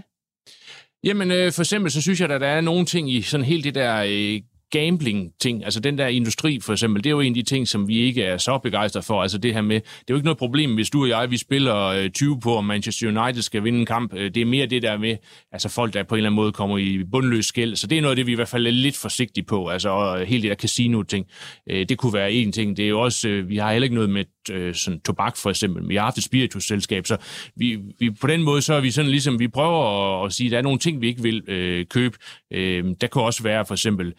[1.05, 3.65] Jamen, øh, for eksempel, så synes jeg, at der er nogle ting i sådan helt
[3.65, 4.41] det der øh,
[4.71, 7.89] gambling-ting, altså den der industri for eksempel, det er jo en af de ting, som
[7.89, 9.23] vi ikke er så begejstrede for.
[9.23, 11.37] Altså det her med, det er jo ikke noget problem, hvis du og jeg, vi
[11.37, 14.15] spiller øh, 20 på, om Manchester United skal vinde en kamp.
[14.15, 15.17] Øh, det er mere det der med,
[15.53, 17.77] altså folk, der på en eller anden måde kommer i bundløs skæld.
[17.77, 19.69] Så det er noget af det, vi i hvert fald er lidt forsigtige på.
[19.69, 21.27] Altså hele det der casino-ting,
[21.71, 22.77] øh, det kunne være en ting.
[22.77, 24.25] Det er jo også, vi har heller ikke noget med
[24.75, 27.17] sådan tobak for eksempel, vi har haft et spiritus-selskab, så
[27.57, 30.47] vi, vi, på den måde, så er vi sådan ligesom, vi prøver at, at sige,
[30.47, 32.19] at der er nogle ting, vi ikke vil øh, købe.
[32.53, 34.15] Øh, der kunne også være for eksempel,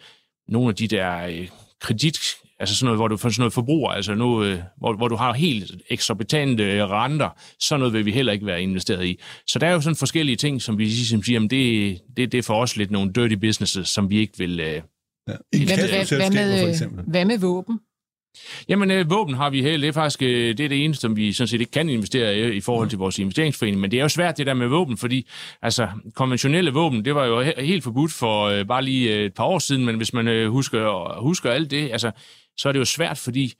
[0.48, 1.48] nogle af de der øh,
[1.80, 2.18] kredit,
[2.60, 5.16] altså sådan noget, hvor du får sådan noget forbruger, altså nu, øh, hvor, hvor du
[5.16, 7.28] har helt eksorbitante øh, renter,
[7.60, 9.20] sådan noget vil vi heller ikke være investeret i.
[9.46, 12.38] Så der er jo sådan forskellige ting, som vi ligesom siger, jamen det, det, det
[12.38, 14.60] er for os lidt nogle dirty businesses, som vi ikke vil...
[14.60, 14.82] Øh, ja.
[15.26, 17.78] Hvad, hvad, hvad, med, hvad med våben?
[18.68, 19.82] Jamen, øh, våben har vi helt.
[19.82, 22.38] Det er faktisk øh, det, er det eneste, som vi sådan set ikke kan investere
[22.38, 23.80] i, i forhold til vores investeringsforening.
[23.80, 25.28] Men det er jo svært, det der med våben, fordi
[25.62, 29.34] altså, konventionelle våben, det var jo he- helt forbudt for øh, bare lige øh, et
[29.34, 32.10] par år siden, men hvis man øh, husker, husker alt det, altså,
[32.56, 33.52] så er det jo svært, fordi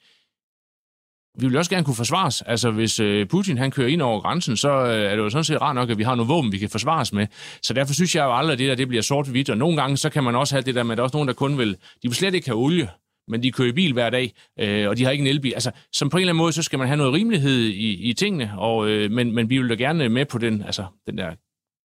[1.38, 2.42] vi vil også gerne kunne forsvares.
[2.42, 5.44] Altså, hvis øh, Putin han kører ind over grænsen, så øh, er det jo sådan
[5.44, 7.26] set rart nok, at vi har nogle våben, vi kan forsvares med.
[7.62, 9.96] Så derfor synes jeg jo aldrig, at det der det bliver sort-hvidt, og nogle gange,
[9.96, 11.58] så kan man også have det der med, at der er også nogen, der kun
[11.58, 12.88] vil, de vil slet ikke have olie
[13.32, 15.54] men de kører i bil hver dag, øh, og de har ikke en elbil.
[15.54, 18.12] Altså, som på en eller anden måde, så skal man have noget rimelighed i, i
[18.12, 21.30] tingene, og, øh, men, men vi vil da gerne med på den, altså, den der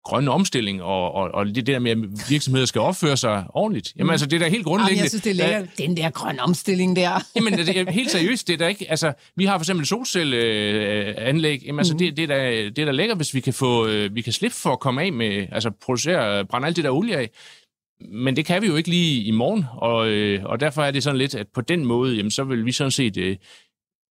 [0.06, 1.98] grønne omstilling, og, og, og det der med, at
[2.30, 3.92] virksomheder skal opføre sig ordentligt.
[3.96, 4.92] Jamen altså, det er da helt grundlæggende.
[4.92, 5.78] Jamen, jeg synes, det er lækkert.
[5.78, 7.24] Den der grønne omstilling der.
[7.36, 8.48] Jamen, det er helt seriøst.
[8.48, 11.62] Det er der ikke, altså, vi har for eksempel solcelleanlæg.
[11.66, 11.98] Jamen altså, mm.
[11.98, 14.32] det, det, er da, det er da lækkert, hvis vi kan få, øh, vi kan
[14.32, 17.30] slippe for at komme af med, altså producere, brænde alt det der olie af.
[18.00, 21.02] Men det kan vi jo ikke lige i morgen, og, øh, og derfor er det
[21.02, 23.36] sådan lidt, at på den måde, jamen, så vil vi sådan set øh,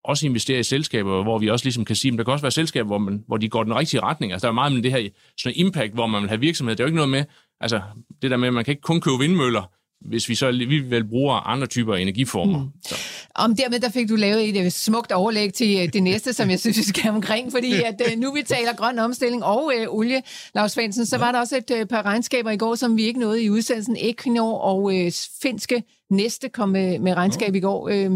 [0.04, 2.52] også investere i selskaber, hvor vi også ligesom kan sige, at der kan også være
[2.52, 4.32] selskaber, hvor, man, hvor de går den rigtige retning.
[4.32, 6.76] Altså der er meget med det her sådan impact, hvor man vil have virksomhed.
[6.76, 7.24] Det er jo ikke noget med,
[7.62, 7.82] altså
[8.22, 9.72] det der med, at man kan ikke kun købe vindmøller,
[10.02, 12.60] hvis vi så alligevel bruger andre typer energiformer.
[12.60, 12.70] Mm.
[12.86, 12.96] Så.
[13.38, 16.60] Om dermed der fik du lavet et smukt overlæg til øh, det næste, som jeg
[16.60, 20.22] synes, vi skal omkring, fordi at øh, nu vi taler grøn omstilling og øh, olie,
[20.56, 23.20] Lars Svendsen, så var der også et øh, par regnskaber i går, som vi ikke
[23.20, 23.98] nåede i udsendelsen.
[24.00, 25.12] Equinor og øh,
[25.42, 27.58] finske næste kom med, med regnskab ja.
[27.58, 27.90] i går.
[27.90, 28.12] Øh,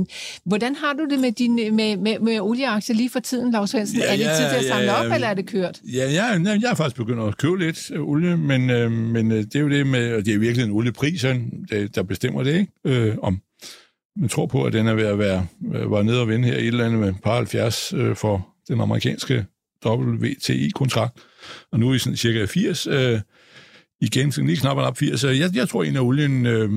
[0.46, 4.00] hvordan har du det med, din, med, med, med olieaktier lige for tiden, Lars Svendsen?
[4.00, 5.80] Ja, er det tid til at samle ja, op, eller er det kørt?
[5.94, 9.56] Ja, jeg, jeg, jeg er faktisk begyndt at købe lidt olie, men, øh, men det
[9.56, 12.72] er jo det med, og det er virkelig en olieprisen, der bestemmer det, ikke?
[12.86, 13.42] Øh, om
[14.20, 16.58] man tror på, at den er ved at være øh, var nede og vinde her
[16.58, 19.46] i et eller andet med par 70 øh, for den amerikanske
[19.86, 21.20] WTI-kontrakt,
[21.72, 22.88] og nu er vi sådan cirka 80.
[22.88, 23.20] Øh,
[24.02, 25.24] igen, sådan lige knap op 80.
[25.24, 26.70] Jeg, jeg tror, at en af olien øh,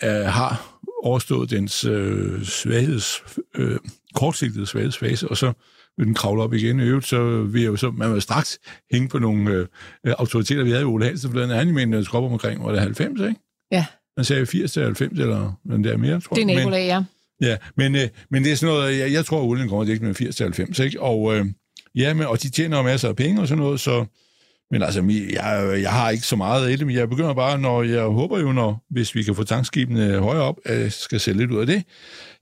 [0.00, 3.22] er, har overstået dens øh, svagheds,
[3.54, 3.78] øh,
[4.14, 5.52] kortsigtede svaghedsfase, og så
[5.96, 6.80] vil den kravle op igen.
[6.80, 8.58] I øvrigt, så vil jeg jo så, man vil straks
[8.92, 9.66] hænge på nogle øh,
[10.06, 12.80] øh autoriteter, vi havde i Ole Hansen, for den er han mente, omkring, var det
[12.80, 13.40] 90, ikke?
[13.72, 13.86] Ja.
[14.16, 16.46] Man sagde 80 til 90, eller men det er mere, tror jeg.
[16.46, 17.04] Det er Nicolai, ja.
[17.40, 20.04] Ja, men, øh, men det er sådan noget, jeg, jeg tror, at olien kommer ikke
[20.04, 21.00] med 80 til 90, ikke?
[21.00, 21.46] Og øh,
[21.96, 24.04] Ja, men, og de tjener masser af penge og sådan noget, så...
[24.70, 25.00] Men altså,
[25.32, 28.40] jeg, jeg har ikke så meget af det, men jeg begynder bare, når jeg håber
[28.40, 31.60] jo, når, hvis vi kan få tankskibene højere op, at jeg skal sælge lidt ud
[31.60, 31.82] af det,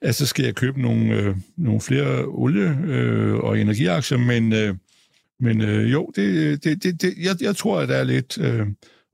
[0.03, 4.75] at så skal jeg købe nogle, øh, nogle flere olie- øh, og energiaktier, men, øh,
[5.41, 8.67] men øh, jo, det, det, det, det, jeg, jeg tror, at der er lidt øh,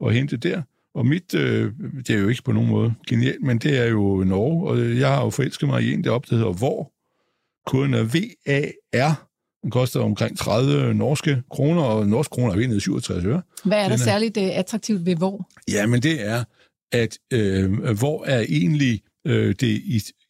[0.07, 0.63] at hente der.
[0.95, 1.73] Og mit, øh,
[2.07, 5.09] det er jo ikke på nogen måde genialt, men det er jo Norge, og jeg
[5.09, 6.93] har jo forelsket mig i en deroppe, der hedder Hvor.
[7.67, 9.27] Koden er VAR.
[9.63, 13.43] Den koster omkring 30 norske kroner, og norske kroner er ved 67 øre.
[13.65, 15.51] Hvad er der er, særligt uh, attraktivt ved Hvor?
[15.69, 16.45] Ja, men det er,
[16.93, 19.83] at øh, Hvor er egentlig øh, det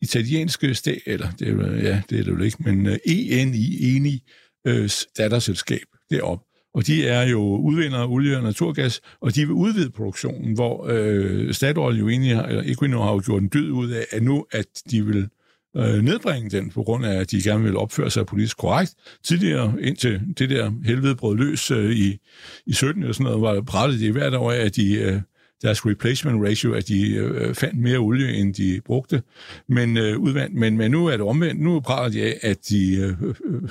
[0.02, 4.22] italienske stat, eller det er, ja, det er det jo ikke, men uh, ENI, ENI,
[4.66, 6.44] øh, datterselskab deroppe.
[6.74, 10.86] Og de er jo udvindere af olie og naturgas, og de vil udvide produktionen, hvor
[10.90, 14.22] øh, Statoil jo egentlig, har, eller Equinor har jo gjort en dyd ud af, at
[14.22, 15.28] nu, at de vil
[15.76, 18.94] øh, nedbringe den, på grund af, at de gerne vil opføre sig politisk korrekt.
[19.24, 22.18] Tidligere, indtil det der helvede brød løs øh, i,
[22.66, 25.20] i 17 og sådan noget, var prættet de hvert år af, at de, øh,
[25.62, 29.22] deres replacement ratio, at de øh, fandt mere olie, end de brugte,
[29.68, 30.54] men øh, udvandt.
[30.54, 31.60] Men, men nu er det omvendt.
[31.60, 33.62] Nu prater de af, at de øh, øh,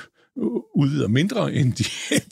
[0.76, 1.84] udvider mindre, end de,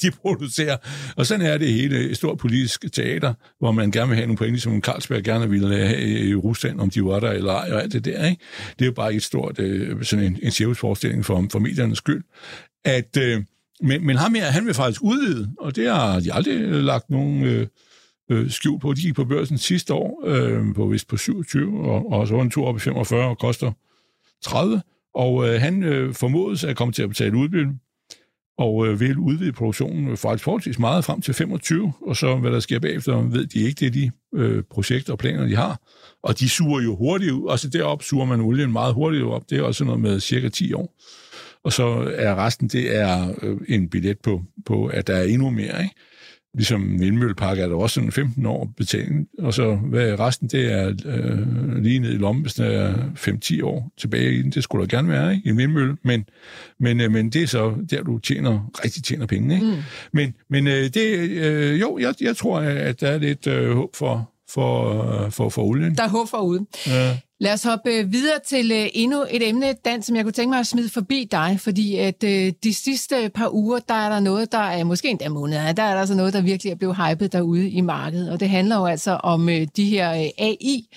[0.01, 0.77] de producerer.
[1.15, 4.37] Og sådan er det hele et stort politisk teater, hvor man gerne vil have nogle
[4.37, 7.83] pointe, som Carlsberg gerne ville have i Rusland, om de var der eller ej, og
[7.83, 8.25] alt det der.
[8.25, 8.41] Ikke?
[8.79, 12.23] Det er jo bare et stort, øh, sådan en, en cirkusforestilling for, for mediernes skyld.
[12.85, 13.43] At, øh,
[13.81, 17.43] men, men ham her, han vil faktisk udvide, og det har de aldrig lagt nogen
[17.43, 17.67] øh,
[18.31, 18.93] øh, skjul på.
[18.93, 22.41] De gik på børsen sidste år, øh, på vist på 27, og, og så var
[22.41, 23.71] en tur op i 45 og koster
[24.43, 24.81] 30.
[25.15, 27.71] Og øh, han øh, formodes at komme til at betale udbytte
[28.57, 32.51] og øh, vil udvide produktionen øh, faktisk forholdsvis meget frem til 25, og så hvad
[32.51, 35.81] der sker bagefter, ved de ikke, det er de øh, projekter og planer, de har.
[36.23, 39.57] Og de suger jo hurtigt ud, altså derop suger man olien meget hurtigt op, det
[39.57, 40.95] er også noget med cirka 10 år.
[41.63, 45.49] Og så er resten, det er øh, en billet på, på, at der er endnu
[45.49, 45.95] mere, ikke?
[46.57, 50.93] Ligesom vindmøllepark er der også sådan 15 år betaling, og så hvad resten, det er
[51.05, 54.51] øh, lige ned i lommen, hvis er 5-10 år tilbage i den.
[54.51, 55.49] Det skulle der gerne være, ikke?
[55.49, 56.25] En vindmølle, men,
[56.79, 59.67] men, øh, men det er så der, du tjener, rigtig tjener penge, ikke?
[59.67, 59.73] Mm.
[60.13, 63.95] Men, men øh, det, øh, jo, jeg, jeg tror, at der er lidt øh, håb
[63.95, 65.95] for, for, øh, for, for olien.
[65.95, 66.65] Der er håb for ude.
[66.87, 67.17] Ja.
[67.39, 70.49] Lad os hoppe øh, videre til øh, endnu et emne, Dan, som jeg kunne tænke
[70.49, 74.19] mig at smide forbi dig, fordi at øh, de sidste par uger, der er der
[74.19, 76.95] noget, der er måske endda måneder, der er der altså noget, der virkelig er blevet
[76.95, 80.88] hypet derude i markedet, og det handler jo altså om de her AI,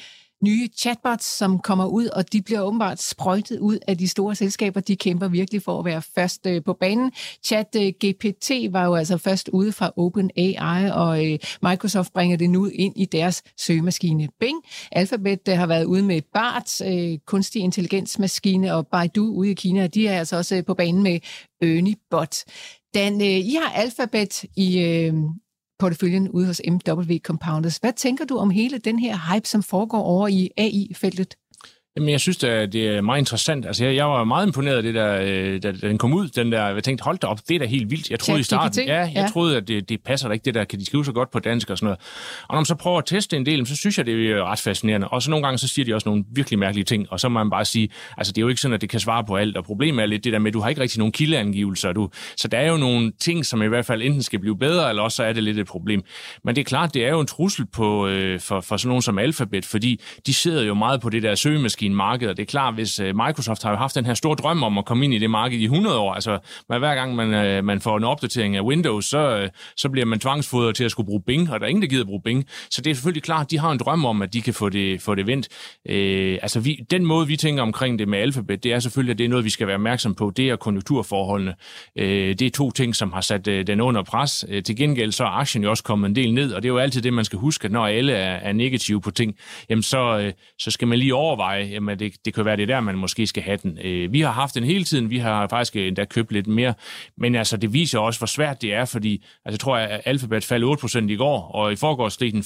[0.42, 4.80] nye chatbots, som kommer ud, og de bliver åbenbart sprøjtet ud af de store selskaber.
[4.80, 7.12] De kæmper virkelig for at være først øh, på banen.
[7.44, 12.50] Chat øh, GPT var jo altså først ude fra OpenAI, og øh, Microsoft bringer det
[12.50, 14.62] nu ind i deres søgemaskine Bing.
[14.92, 16.80] Alphabet har været ude med BART,
[17.26, 21.20] kunstig intelligensmaskine, og Baidu ude i Kina, de er altså også på banen med
[21.62, 22.36] Ernie Bot.
[22.94, 25.10] Dan, I har Alphabet i,
[25.80, 27.76] porteføljen ude hos MW Compounders.
[27.76, 31.34] Hvad tænker du om hele den her hype, som foregår over i AI-feltet?
[31.96, 33.66] Jamen, jeg synes, at det er meget interessant.
[33.66, 36.28] Altså, jeg, jeg var meget imponeret af det, der, øh, da den kom ud.
[36.28, 38.10] Den der, jeg tænkte, hold da op, det er da helt vildt.
[38.10, 39.26] Jeg troede i starten, ja, jeg ja.
[39.32, 41.38] troede, at det, det passer da ikke, det der, kan de skrive så godt på
[41.38, 41.98] dansk og sådan noget.
[42.48, 44.58] Og når man så prøver at teste en del, så synes jeg, det er ret
[44.60, 45.08] fascinerende.
[45.08, 47.38] Og så nogle gange, så siger de også nogle virkelig mærkelige ting, og så må
[47.38, 49.56] man bare sige, altså det er jo ikke sådan, at det kan svare på alt,
[49.56, 51.92] og problemet er lidt det der med, at du har ikke rigtig nogen kildeangivelser.
[51.92, 54.88] Du, så der er jo nogle ting, som i hvert fald enten skal blive bedre,
[54.88, 56.02] eller også så er det lidt et problem.
[56.44, 59.02] Men det er klart, det er jo en trussel på, øh, for, for sådan nogen
[59.02, 62.74] som Alphabet, fordi de sidder jo meget på det der søgemaskine marked, det er klart,
[62.74, 65.18] hvis øh, Microsoft har jo haft den her store drøm om at komme ind i
[65.18, 68.60] det marked i 100 år, altså hver gang man, øh, man får en opdatering af
[68.60, 71.70] Windows, så, øh, så bliver man tvangsfodret til at skulle bruge Bing, og der er
[71.70, 72.44] ingen, der gider bruge Bing.
[72.70, 75.02] Så det er selvfølgelig klart, de har en drøm om, at de kan få det,
[75.02, 75.48] få det vendt.
[75.88, 79.18] Øh, altså vi, den måde, vi tænker omkring det med Alphabet, det er selvfølgelig, at
[79.18, 80.32] det er noget, vi skal være opmærksom på.
[80.36, 81.54] Det er konjunkturforholdene.
[81.98, 84.44] Øh, det er to ting, som har sat øh, den under pres.
[84.48, 86.72] Øh, til gengæld så er aktien jo også kommet en del ned, og det er
[86.72, 89.36] jo altid det, man skal huske, at når alle er, er negative på ting,
[89.70, 92.80] jamen så, øh, så skal man lige overveje, jamen det, det kan være det der,
[92.80, 93.78] man måske skal have den.
[93.84, 96.74] Øh, vi har haft den hele tiden, vi har faktisk endda købt lidt mere,
[97.16, 100.44] men altså det viser også, hvor svært det er, fordi altså, jeg tror, at Alphabet
[100.44, 102.42] faldt 8% i går, og i forgårs steg den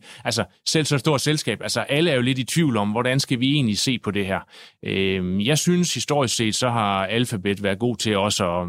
[0.00, 0.22] 5%.
[0.24, 3.40] Altså selv så stort selskab, altså alle er jo lidt i tvivl om, hvordan skal
[3.40, 4.40] vi egentlig se på det her.
[4.84, 8.68] Øh, jeg synes historisk set, så har Alphabet været god til også at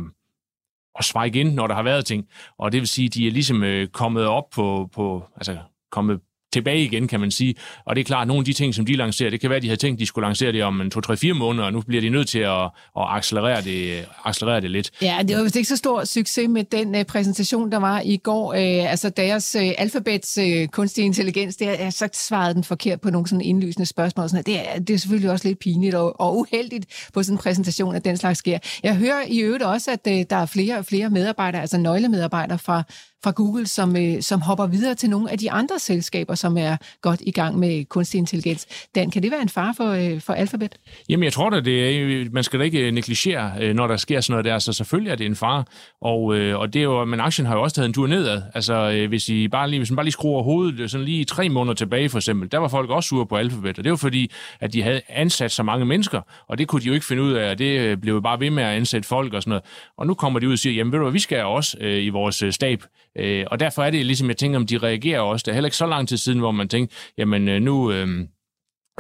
[0.96, 2.26] og svare igen, når der har været ting.
[2.58, 5.58] Og det vil sige, at de er ligesom øh, kommet op på, på altså
[5.92, 6.20] kommet
[6.56, 7.56] tilbage igen, kan man sige.
[7.86, 9.58] Og det er klart, at nogle af de ting, som de lancerer, det kan være,
[9.58, 11.82] at de havde tænkt, at de skulle lancere det om en 2-3-4 måneder, og nu
[11.82, 12.64] bliver de nødt til at,
[12.98, 14.92] at accelerere, det, accelerere det lidt.
[15.02, 18.18] Ja, det var vist ikke så stor succes med den uh, præsentation, der var i
[18.18, 18.50] går.
[18.50, 23.02] Uh, altså deres uh, alfabets uh, øh, kunstig intelligens, det er så svaret den forkert
[23.02, 24.30] på nogle sådan indlysende spørgsmål.
[24.30, 27.38] Sådan, det, er, det er selvfølgelig også lidt pinligt og, og uheldigt på sådan en
[27.38, 28.60] præsentation, at den slags sker.
[28.84, 32.60] Jeg hører i øvrigt også, at uh, der er flere og flere medarbejdere, altså nøglemedarbejdere
[32.60, 32.84] fra
[33.26, 36.78] fra Google, som, øh, som hopper videre til nogle af de andre selskaber, som er
[37.02, 38.68] godt i gang med kunstig intelligens.
[38.96, 40.76] Dan, kan det være en far for, øh, for Alphabet?
[41.10, 43.88] Jamen, jeg tror da, det er, øh, man skal da ikke øh, negligere, øh, når
[43.88, 45.68] der sker sådan noget der, så selvfølgelig er det en far.
[46.02, 48.42] Og, øh, og det er jo, men aktien har jo også taget en tur nedad.
[48.54, 51.50] Altså, øh, hvis, I bare lige, hvis man bare lige skruer hovedet sådan lige tre
[51.50, 54.32] måneder tilbage, for eksempel, der var folk også sure på Alphabet, og det var fordi,
[54.60, 57.34] at de havde ansat så mange mennesker, og det kunne de jo ikke finde ud
[57.34, 59.64] af, og det blev bare ved med at ansætte folk og sådan noget.
[59.98, 62.04] Og nu kommer de ud og siger, jamen ved du hvad, vi skal også øh,
[62.04, 62.84] i vores stab
[63.20, 65.44] Øh, og derfor er det ligesom, jeg tænker, om de reagerer også.
[65.44, 67.92] Det er heller ikke så lang tid siden, hvor man tænkte, jamen øh, nu...
[67.92, 68.28] Øhm,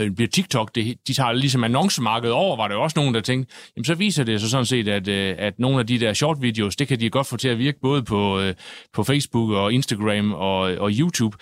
[0.01, 3.55] øh, bliver TikTok, det, de tager ligesom annoncemarkedet over, var der også nogen, der tænkte,
[3.75, 6.41] jamen så viser det så sådan set, at, øh, at nogle af de der short
[6.41, 8.53] videos, det kan de godt få til at virke både på, øh,
[8.93, 11.37] på Facebook og Instagram og, og YouTube.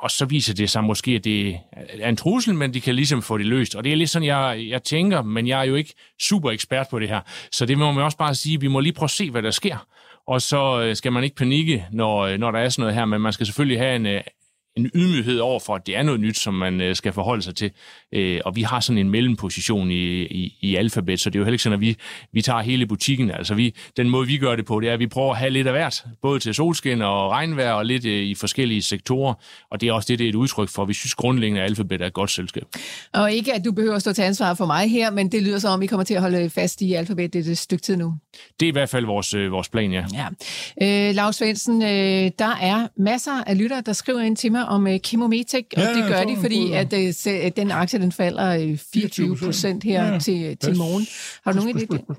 [0.00, 3.22] Og så viser det sig måske, at det er en trussel, men de kan ligesom
[3.22, 3.74] få det løst.
[3.74, 6.86] Og det er lidt sådan, jeg, jeg tænker, men jeg er jo ikke super ekspert
[6.90, 7.20] på det her.
[7.52, 9.50] Så det må man også bare sige, vi må lige prøve at se, hvad der
[9.50, 9.86] sker
[10.26, 13.04] og så øh, skal man ikke panikke, når, øh, når der er sådan noget her,
[13.04, 14.20] men man skal selvfølgelig have en, øh,
[14.76, 17.56] en ydmyghed over for, at det er noget nyt, som man øh, skal forholde sig
[17.56, 17.70] til.
[18.12, 21.44] Øh, og vi har sådan en mellemposition i, i, i alfabet, så det er jo
[21.44, 21.96] heller ikke sådan, at vi,
[22.32, 23.30] vi tager hele butikken.
[23.30, 25.50] Altså vi, den måde, vi gør det på, det er, at vi prøver at have
[25.50, 29.34] lidt af hvert, både til solskin og regnvejr og lidt øh, i forskellige sektorer.
[29.70, 30.84] Og det er også det, det er et udtryk for.
[30.84, 32.64] Vi synes grundlæggende, at alfabet er et godt selskab.
[33.12, 35.58] Og ikke, at du behøver at stå til ansvar for mig her, men det lyder
[35.58, 38.14] som om, vi kommer til at holde fast i alfabet et stykke tid nu.
[38.60, 40.04] Det er i hvert fald vores, vores plan, ja.
[40.12, 41.08] ja.
[41.08, 44.86] Øh, Lars Svendsen, øh, der er masser af lyttere, der skriver ind til mig om
[44.86, 49.30] øh, Chemometic, og ja, det gør de, fordi at, øh, den aktie den falder 24
[49.30, 51.06] øh, procent her ja, til, til morgen.
[51.44, 52.14] Har du nogen idé?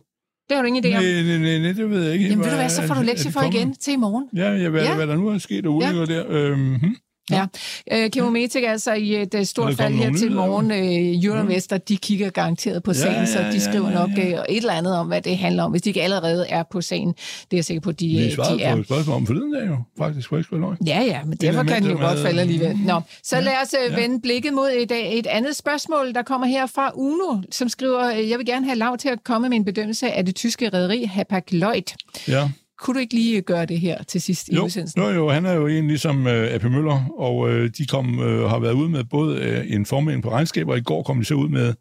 [0.49, 1.03] Det har du ingen idé om?
[1.03, 2.25] Nej, nej, nej, nej det ved jeg ikke.
[2.25, 4.29] Jamen ved du hvad, så får du lektie for igen til i morgen.
[4.35, 4.95] Ja, ja, hvad, ja.
[4.95, 6.15] hvad der nu er sket ulykker ja.
[6.15, 6.25] der.
[6.29, 6.95] Øhm, hmm.
[7.31, 7.45] Ja,
[7.93, 10.71] uh, Chemometic er altså i et uh, stort fald her til morgen.
[10.71, 14.07] Uh, Euroinvestor, de kigger garanteret på sagen, ja, ja, så de skriver ja, ja, ja.
[14.07, 16.63] nok uh, et eller andet om, hvad det handler om, hvis de ikke allerede er
[16.71, 17.07] på sagen.
[17.07, 17.17] Det
[17.51, 18.75] er jeg sikker på, de, Vi de er.
[18.75, 20.55] Vi spørgsmål om forleden dag jo, faktisk, for ikke
[20.87, 22.77] Ja, ja, men derfor kan den jo godt falde alligevel.
[22.85, 23.95] Nå, så ja, lad os ja.
[24.01, 28.37] vende blikket mod et, et andet spørgsmål, der kommer her fra Uno, som skriver, jeg
[28.37, 31.95] vil gerne have lav til at komme med en bedømmelse af det tyske rederi Hapag-Lloyd.
[32.27, 32.49] Ja.
[32.85, 35.01] Kunne du ikke lige gøre det her til sidst i udsendelsen?
[35.01, 38.25] Jo, jo, han er jo en ligesom uh, AP Møller, og uh, de kom, uh,
[38.25, 41.25] har været ude med både uh, en formand på regnskaber, og i går kom de
[41.25, 41.73] så ud med,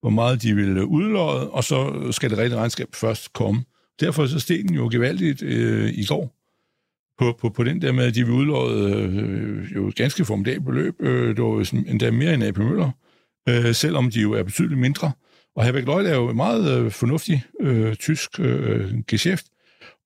[0.00, 3.64] hvor meget de ville udlåde, og så skal det rigtige regnskab først komme.
[4.00, 6.34] Derfor så steg den jo gevaldigt uh, i går
[7.18, 10.64] på, på, på den der med, at de vil udlåde uh, jo et ganske formidabelt
[10.64, 10.94] beløb.
[11.00, 12.90] Uh, det var jo endda mere end AP Møller,
[13.50, 15.12] uh, selvom de jo er betydeligt mindre.
[15.56, 18.46] Og Hapag Lloyd er jo et meget uh, fornuftig uh, tysk uh,
[19.06, 19.46] geschæft,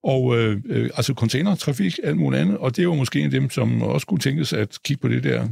[0.05, 3.51] og øh, øh, altså containertrafik, alt muligt andet, og det var måske en af dem,
[3.51, 5.49] som også kunne tænkes at kigge på det der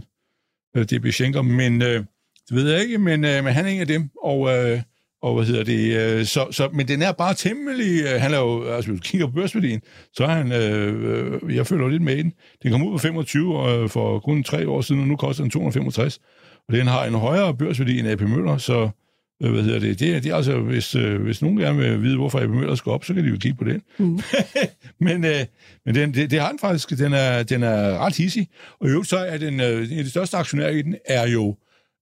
[0.76, 2.04] øh, DB Schenker, men øh,
[2.48, 4.80] det ved jeg ikke, men, øh, men han er en af dem, og, øh,
[5.22, 8.38] og hvad hedder det, øh, så, så, men den er bare temmelig, øh, han er
[8.38, 9.80] jo, altså hvis du kigger på børsværdien,
[10.12, 12.32] så er han, øh, jeg følger lidt med den,
[12.62, 15.50] den kom ud på 25 øh, for kun tre år siden, og nu koster den
[15.50, 16.20] 265,
[16.68, 19.01] og den har en højere børsværdi end AP Møller, så Øh,
[19.50, 20.00] hvad hedder det?
[20.00, 22.92] Det, det er altså, hvis, øh, hvis nogen gerne vil vide, hvorfor Ebbe Møller skal
[22.92, 23.82] op, så kan de jo kigge på den.
[23.98, 24.20] Mm.
[25.06, 25.44] men øh,
[25.86, 28.48] men den, det, det har den faktisk, den er, den er ret hissig.
[28.80, 31.28] Og i øvrigt så er den, øh, en af de største aktionærer i den, er
[31.28, 31.56] jo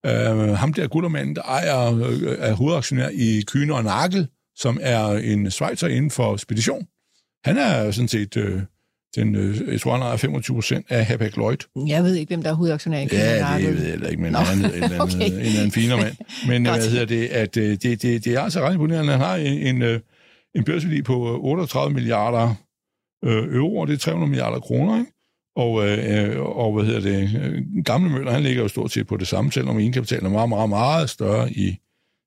[0.07, 5.07] øh, ham der guldermanden, der ejer, øh, er hovedaktionær i Kyne og Nagel, som er
[5.07, 6.87] en svejser inden for spedition.
[7.45, 8.37] Han er sådan set...
[8.37, 8.63] Øh,
[9.17, 11.57] den, øh, jeg tror, han har 25 procent af Hapag Lloyd.
[11.87, 14.65] Jeg ved ikke, hvem der er hovedaktionær i Ja, det ved jeg ikke, men han
[14.65, 15.15] er en, okay.
[15.15, 16.17] en eller anden finere mand.
[16.47, 19.13] Men hvad hedder det, at øh, det, det, det er altså ret imponerende.
[19.13, 20.01] Han har en, en, øh,
[20.55, 22.55] en børsværdi på 38 milliarder
[23.23, 25.13] euro, og det er 300 milliarder kroner, ikke?
[25.57, 29.29] Og, øh, og hvad hedder det, gamle Møller, han ligger jo stort set på det
[29.29, 31.77] samme, selvom egenkapitalen er meget, meget, meget større i,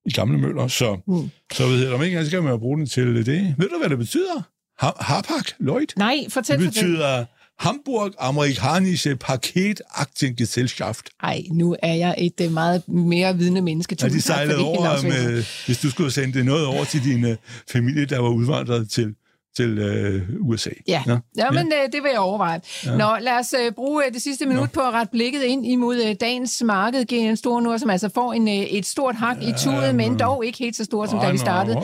[0.06, 0.68] i gamle Møller.
[0.68, 1.30] Så, mm.
[1.54, 3.56] så hvad hedder det, om ikke, så skal man bruge den til det.
[3.58, 4.53] Ved du, hvad det betyder?
[5.00, 5.88] Harpak Lloyd?
[5.98, 7.28] Nej, fortæl, Det betyder fortæl.
[7.60, 11.10] Hamburg Amerikanische Paketaktiengesellschaft.
[11.22, 13.98] Nej, nu er jeg et uh, meget mere vidende menneske.
[14.02, 17.32] Ja, de sejlede over med, hvis du skulle sende noget over til din uh,
[17.72, 19.16] familie, der var udvandret til,
[19.56, 20.70] til øh, USA.
[20.88, 21.18] Ja, ja.
[21.38, 21.84] ja men ja.
[21.84, 22.62] Øh, det vil jeg overveje.
[22.86, 22.97] Ja.
[22.97, 24.82] Nå, lad os øh, bruge øh, det sidste minut Nå.
[24.82, 27.06] på at rette blikket ind imod øh, dagens marked.
[27.06, 30.20] GN Store nu, som altså får en, øh, et stort hak ja, i tudet, men
[30.20, 31.82] dog ikke helt så stort, som oh, da vi startede.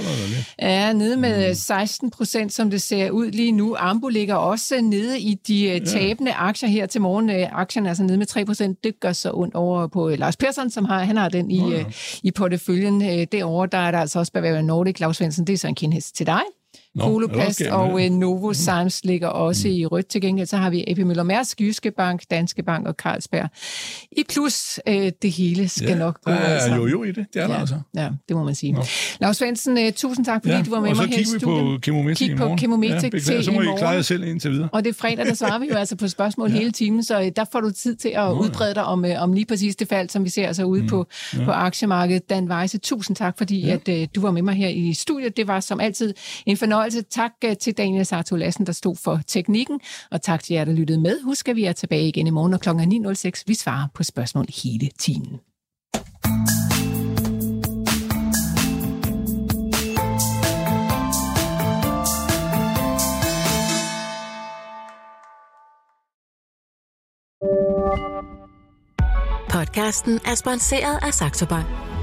[0.61, 2.11] Ja, nede med 16 mm.
[2.11, 3.75] procent, som det ser ud lige nu.
[3.79, 6.47] Ambo ligger også nede i de øh, tabende ja.
[6.47, 7.29] aktier her til morgen.
[7.29, 8.83] Øh, aktierne er altså nede med 3 procent.
[8.83, 11.69] Det gør så ondt over på øh, Lars Persson, som har, han har den i,
[11.69, 11.79] ja.
[11.79, 11.85] øh,
[12.23, 13.01] i porteføljen.
[13.01, 14.99] Øh, derovre, der er der altså også Bavaria Nordic.
[14.99, 16.41] Lars Svendsen, det er så en kindhest til dig.
[16.99, 19.73] Koloplast okay, og uh, Novozymes ligger også mm.
[19.73, 20.07] i rødt.
[20.07, 23.49] Til gengæld så har vi AP Møller Mærsk, Jyske Bank, Danske Bank og Carlsberg.
[24.11, 26.31] I plus, uh, det hele skal ja, nok gå.
[26.31, 26.75] Ja, altså.
[26.75, 27.75] jo jo i det, det er ja, der altså.
[27.95, 28.73] Ja, det må man sige.
[28.73, 28.83] Nå.
[29.21, 31.43] Lars Svendsen, uh, tusind tak, fordi ja, du var med mig her i studiet.
[31.43, 34.01] Og så kigger vi på Kig på Chemometic ja, til Så må I klare jer
[34.01, 34.69] selv indtil videre.
[34.71, 36.57] Og det er fredag, der svarer vi jo altså på spørgsmål ja.
[36.57, 39.45] hele timen, så der får du tid til at Nå, udbrede dig om, om lige
[39.45, 40.87] præcis det fald, som vi ser altså ude mm.
[40.87, 41.05] på,
[41.37, 41.45] ja.
[41.45, 42.29] på aktiemarkedet.
[42.29, 43.73] Dan Weisse, tusind tak, fordi ja.
[43.73, 45.37] at, uh, du var med mig her i studiet.
[45.37, 46.13] Det var som altid
[46.45, 46.57] en
[46.89, 47.01] fornøjelse.
[47.09, 49.79] Tak øh, til Daniel Sarto Lassen, der stod for teknikken,
[50.11, 51.21] og tak til jer, der lyttede med.
[51.23, 52.69] Husk, at vi er tilbage igen i morgen kl.
[52.69, 53.43] 9.06.
[53.47, 55.39] Vi svarer på spørgsmål hele timen.
[69.49, 71.65] Podcasten er sponsoreret af Saxo Bank.